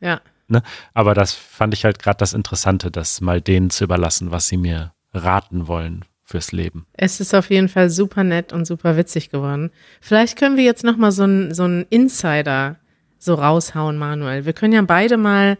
Ja. 0.00 0.20
Ne? 0.46 0.62
Aber 0.94 1.14
das 1.14 1.32
fand 1.32 1.74
ich 1.74 1.84
halt 1.84 1.98
gerade 1.98 2.18
das 2.18 2.32
Interessante, 2.32 2.92
das 2.92 3.20
mal 3.20 3.40
denen 3.40 3.70
zu 3.70 3.84
überlassen, 3.84 4.30
was 4.30 4.46
sie 4.46 4.56
mir 4.56 4.92
raten 5.12 5.66
wollen 5.66 6.04
fürs 6.22 6.52
Leben. 6.52 6.86
Es 6.92 7.18
ist 7.18 7.34
auf 7.34 7.50
jeden 7.50 7.68
Fall 7.68 7.90
super 7.90 8.22
nett 8.22 8.52
und 8.52 8.66
super 8.66 8.96
witzig 8.96 9.30
geworden. 9.30 9.72
Vielleicht 10.00 10.38
können 10.38 10.56
wir 10.56 10.64
jetzt 10.64 10.84
noch 10.84 10.96
mal 10.96 11.10
so 11.10 11.24
einen 11.24 11.54
so 11.54 11.64
einen 11.64 11.86
Insider 11.90 12.76
so 13.20 13.34
raushauen, 13.34 13.98
Manuel. 13.98 14.46
Wir 14.46 14.52
können 14.54 14.72
ja 14.72 14.82
beide 14.82 15.16
mal 15.16 15.58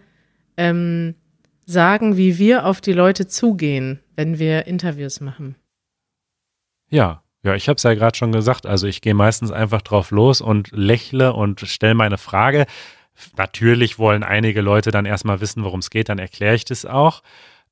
ähm, 0.56 1.14
sagen, 1.66 2.16
wie 2.16 2.38
wir 2.38 2.66
auf 2.66 2.80
die 2.80 2.94
Leute 2.94 3.28
zugehen, 3.28 4.00
wenn 4.16 4.38
wir 4.38 4.66
Interviews 4.66 5.20
machen. 5.20 5.54
Ja, 6.88 7.22
ja, 7.42 7.54
ich 7.54 7.68
habe 7.68 7.76
es 7.76 7.82
ja 7.82 7.94
gerade 7.94 8.16
schon 8.16 8.32
gesagt. 8.32 8.66
Also 8.66 8.86
ich 8.86 9.02
gehe 9.02 9.14
meistens 9.14 9.52
einfach 9.52 9.82
drauf 9.82 10.10
los 10.10 10.40
und 10.40 10.70
lächle 10.72 11.32
und 11.34 11.60
stelle 11.60 11.94
meine 11.94 12.18
Frage. 12.18 12.66
Natürlich 13.36 13.98
wollen 13.98 14.22
einige 14.22 14.62
Leute 14.62 14.90
dann 14.90 15.04
erstmal 15.04 15.40
wissen, 15.40 15.62
worum 15.62 15.80
es 15.80 15.90
geht, 15.90 16.08
dann 16.08 16.18
erkläre 16.18 16.54
ich 16.54 16.64
das 16.64 16.86
auch. 16.86 17.22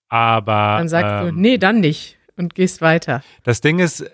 Aber. 0.09 0.77
Dann 0.79 0.89
sagst 0.89 1.29
ähm, 1.29 1.35
du, 1.35 1.41
nee, 1.41 1.59
dann 1.59 1.81
nicht 1.81 2.18
und 2.39 2.55
gehst 2.55 2.81
weiter. 2.81 3.23
Das 3.43 3.61
Ding 3.61 3.79
ist, 3.79 4.05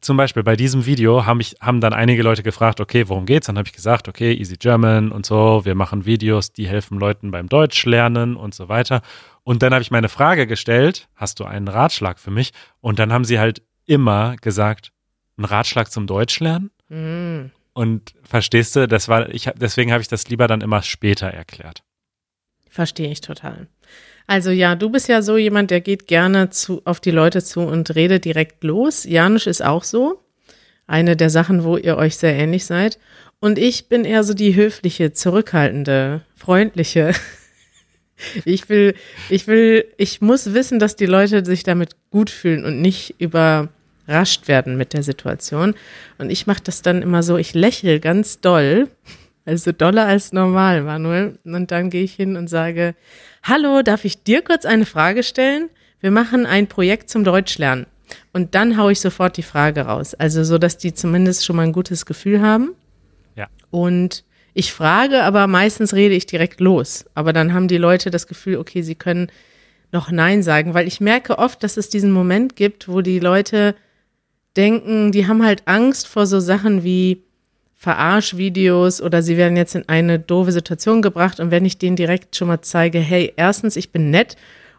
zum 0.00 0.16
Beispiel 0.16 0.42
bei 0.42 0.56
diesem 0.56 0.86
Video 0.86 1.26
haben, 1.26 1.40
ich, 1.40 1.56
haben 1.60 1.80
dann 1.80 1.92
einige 1.92 2.22
Leute 2.22 2.42
gefragt, 2.42 2.80
okay, 2.80 3.08
worum 3.08 3.26
geht's? 3.26 3.46
Dann 3.46 3.58
habe 3.58 3.68
ich 3.68 3.74
gesagt, 3.74 4.08
okay, 4.08 4.32
Easy 4.32 4.56
German 4.56 5.12
und 5.12 5.26
so, 5.26 5.64
wir 5.64 5.74
machen 5.74 6.06
Videos, 6.06 6.52
die 6.52 6.66
helfen 6.66 6.98
Leuten 6.98 7.30
beim 7.30 7.48
Deutsch 7.48 7.84
lernen 7.84 8.36
und 8.36 8.54
so 8.54 8.68
weiter. 8.68 9.02
Und 9.42 9.62
dann 9.62 9.72
habe 9.72 9.82
ich 9.82 9.90
meine 9.90 10.08
Frage 10.08 10.46
gestellt, 10.46 11.08
hast 11.14 11.40
du 11.40 11.44
einen 11.44 11.68
Ratschlag 11.68 12.18
für 12.18 12.30
mich? 12.30 12.52
Und 12.80 12.98
dann 12.98 13.12
haben 13.12 13.24
sie 13.24 13.38
halt 13.38 13.62
immer 13.84 14.36
gesagt, 14.36 14.92
ein 15.36 15.44
Ratschlag 15.44 15.90
zum 15.90 16.06
Deutschlernen? 16.06 16.70
Mhm. 16.88 17.50
Und 17.74 18.14
verstehst 18.22 18.76
du, 18.76 18.88
das 18.88 19.08
war, 19.08 19.28
ich, 19.30 19.50
deswegen 19.56 19.92
habe 19.92 20.00
ich 20.00 20.08
das 20.08 20.28
lieber 20.28 20.46
dann 20.46 20.60
immer 20.60 20.82
später 20.82 21.26
erklärt. 21.26 21.82
Verstehe 22.70 23.10
ich 23.10 23.20
total. 23.20 23.68
Also 24.26 24.50
ja, 24.50 24.74
du 24.74 24.90
bist 24.90 25.08
ja 25.08 25.22
so 25.22 25.36
jemand, 25.36 25.70
der 25.70 25.80
geht 25.80 26.06
gerne 26.06 26.50
zu, 26.50 26.82
auf 26.84 27.00
die 27.00 27.10
Leute 27.10 27.42
zu 27.42 27.60
und 27.60 27.94
redet 27.94 28.24
direkt 28.24 28.64
los. 28.64 29.04
Janusz 29.04 29.46
ist 29.46 29.62
auch 29.62 29.84
so. 29.84 30.20
Eine 30.86 31.16
der 31.16 31.30
Sachen, 31.30 31.64
wo 31.64 31.76
ihr 31.76 31.96
euch 31.96 32.16
sehr 32.16 32.34
ähnlich 32.34 32.64
seid. 32.64 32.98
Und 33.40 33.58
ich 33.58 33.88
bin 33.88 34.04
eher 34.04 34.24
so 34.24 34.34
die 34.34 34.54
höfliche, 34.54 35.12
zurückhaltende, 35.12 36.22
freundliche. 36.36 37.12
Ich 38.44 38.68
will, 38.68 38.94
ich 39.28 39.48
will, 39.48 39.86
ich 39.96 40.20
muss 40.20 40.54
wissen, 40.54 40.78
dass 40.78 40.94
die 40.94 41.04
Leute 41.04 41.44
sich 41.44 41.64
damit 41.64 41.96
gut 42.10 42.30
fühlen 42.30 42.64
und 42.64 42.80
nicht 42.80 43.16
über 43.18 43.70
überrascht 44.06 44.48
werden 44.48 44.76
mit 44.76 44.92
der 44.92 45.02
Situation. 45.02 45.74
Und 46.18 46.30
ich 46.30 46.46
mache 46.46 46.62
das 46.62 46.82
dann 46.82 47.02
immer 47.02 47.22
so, 47.22 47.36
ich 47.36 47.54
lächle 47.54 48.00
ganz 48.00 48.40
doll, 48.40 48.88
also 49.44 49.72
doller 49.72 50.06
als 50.06 50.32
normal, 50.32 50.82
Manuel. 50.82 51.38
Und 51.44 51.70
dann 51.70 51.90
gehe 51.90 52.04
ich 52.04 52.14
hin 52.14 52.36
und 52.36 52.48
sage, 52.48 52.94
hallo, 53.42 53.82
darf 53.82 54.04
ich 54.04 54.22
dir 54.22 54.42
kurz 54.42 54.64
eine 54.64 54.86
Frage 54.86 55.22
stellen? 55.22 55.68
Wir 56.00 56.10
machen 56.10 56.46
ein 56.46 56.66
Projekt 56.66 57.10
zum 57.10 57.24
Deutschlernen. 57.24 57.86
Und 58.32 58.54
dann 58.54 58.76
haue 58.76 58.92
ich 58.92 59.00
sofort 59.00 59.36
die 59.36 59.42
Frage 59.42 59.82
raus. 59.82 60.14
Also 60.14 60.44
so, 60.44 60.58
dass 60.58 60.78
die 60.78 60.94
zumindest 60.94 61.44
schon 61.44 61.56
mal 61.56 61.62
ein 61.62 61.72
gutes 61.72 62.06
Gefühl 62.06 62.40
haben. 62.40 62.74
Ja. 63.36 63.48
Und 63.70 64.24
ich 64.54 64.72
frage, 64.72 65.22
aber 65.22 65.46
meistens 65.46 65.94
rede 65.94 66.14
ich 66.14 66.26
direkt 66.26 66.60
los. 66.60 67.04
Aber 67.14 67.32
dann 67.32 67.52
haben 67.52 67.68
die 67.68 67.78
Leute 67.78 68.10
das 68.10 68.26
Gefühl, 68.26 68.56
okay, 68.56 68.82
sie 68.82 68.94
können 68.94 69.28
noch 69.92 70.10
Nein 70.10 70.42
sagen, 70.42 70.74
weil 70.74 70.86
ich 70.86 71.00
merke 71.00 71.38
oft, 71.38 71.62
dass 71.62 71.76
es 71.76 71.88
diesen 71.88 72.12
Moment 72.12 72.56
gibt, 72.56 72.88
wo 72.88 73.00
die 73.00 73.18
Leute 73.18 73.74
denken, 74.56 75.12
die 75.12 75.26
haben 75.26 75.44
halt 75.44 75.62
Angst 75.66 76.06
vor 76.06 76.26
so 76.26 76.40
Sachen 76.40 76.84
wie 76.84 77.22
Verarschvideos 77.76 79.02
oder 79.02 79.22
sie 79.22 79.36
werden 79.36 79.56
jetzt 79.56 79.74
in 79.74 79.88
eine 79.88 80.18
doofe 80.18 80.52
Situation 80.52 81.02
gebracht 81.02 81.40
und 81.40 81.50
wenn 81.50 81.64
ich 81.64 81.78
denen 81.78 81.96
direkt 81.96 82.36
schon 82.36 82.48
mal 82.48 82.62
zeige, 82.62 82.98
hey, 82.98 83.32
erstens, 83.36 83.76
ich 83.76 83.92
bin 83.92 84.10
nett 84.10 84.36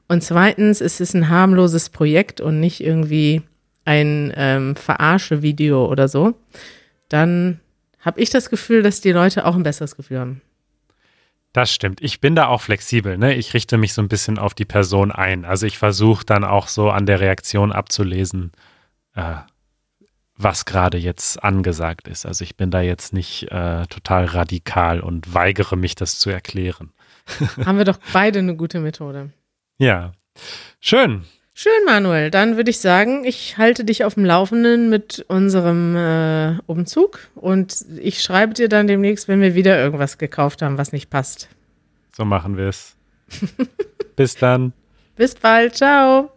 und 0.07 0.23
zweitens, 0.23 0.81
es 0.81 0.99
ist 0.99 1.13
ein 1.13 1.29
harmloses 1.29 1.89
Projekt 1.89 2.41
und 2.41 2.59
nicht 2.59 2.81
irgendwie 2.81 3.41
ein 3.85 4.33
ähm, 4.35 4.75
Verarsche-Video 4.75 5.85
oder 5.85 6.07
so, 6.07 6.33
dann 7.09 7.59
habe 7.99 8.21
ich 8.21 8.29
das 8.29 8.49
Gefühl, 8.49 8.83
dass 8.83 9.01
die 9.01 9.11
Leute 9.11 9.45
auch 9.45 9.55
ein 9.55 9.63
besseres 9.63 9.95
Gefühl 9.95 10.19
haben. 10.19 10.41
Das 11.53 11.73
stimmt. 11.73 12.01
Ich 12.01 12.19
bin 12.19 12.35
da 12.35 12.47
auch 12.47 12.61
flexibel. 12.61 13.17
Ne? 13.17 13.33
Ich 13.35 13.53
richte 13.53 13.77
mich 13.77 13.93
so 13.93 14.01
ein 14.01 14.09
bisschen 14.09 14.37
auf 14.37 14.53
die 14.53 14.65
Person 14.65 15.11
ein. 15.11 15.45
Also 15.45 15.65
ich 15.65 15.77
versuche 15.77 16.25
dann 16.25 16.43
auch 16.43 16.67
so 16.67 16.89
an 16.89 17.05
der 17.05 17.21
Reaktion 17.21 17.71
abzulesen, 17.71 18.51
äh, 19.15 19.35
was 20.37 20.65
gerade 20.65 20.97
jetzt 20.97 21.43
angesagt 21.43 22.07
ist. 22.07 22.25
Also 22.25 22.43
ich 22.43 22.55
bin 22.55 22.71
da 22.71 22.81
jetzt 22.81 23.13
nicht 23.13 23.51
äh, 23.51 23.85
total 23.87 24.25
radikal 24.25 24.99
und 24.99 25.33
weigere 25.33 25.75
mich, 25.75 25.95
das 25.95 26.19
zu 26.19 26.29
erklären. 26.29 26.91
Haben 27.65 27.77
wir 27.77 27.85
doch 27.85 27.99
beide 28.13 28.39
eine 28.39 28.55
gute 28.55 28.79
Methode. 28.79 29.31
Ja. 29.77 30.11
Schön. 30.79 31.23
Schön, 31.53 31.85
Manuel. 31.85 32.31
Dann 32.31 32.57
würde 32.57 32.69
ich 32.69 32.79
sagen, 32.79 33.23
ich 33.23 33.57
halte 33.57 33.85
dich 33.85 34.03
auf 34.03 34.15
dem 34.15 34.25
Laufenden 34.25 34.89
mit 34.89 35.23
unserem 35.29 35.95
äh, 35.95 36.57
Umzug 36.65 37.29
und 37.35 37.85
ich 37.97 38.21
schreibe 38.21 38.53
dir 38.53 38.67
dann 38.67 38.87
demnächst, 38.87 39.29
wenn 39.29 39.39
wir 39.39 39.55
wieder 39.55 39.79
irgendwas 39.79 40.17
gekauft 40.17 40.61
haben, 40.61 40.77
was 40.77 40.91
nicht 40.91 41.09
passt. 41.09 41.47
So 42.11 42.25
machen 42.25 42.57
wir 42.57 42.67
es. 42.67 42.97
Bis 44.17 44.35
dann. 44.35 44.73
Bis 45.15 45.35
bald. 45.35 45.75
Ciao. 45.75 46.34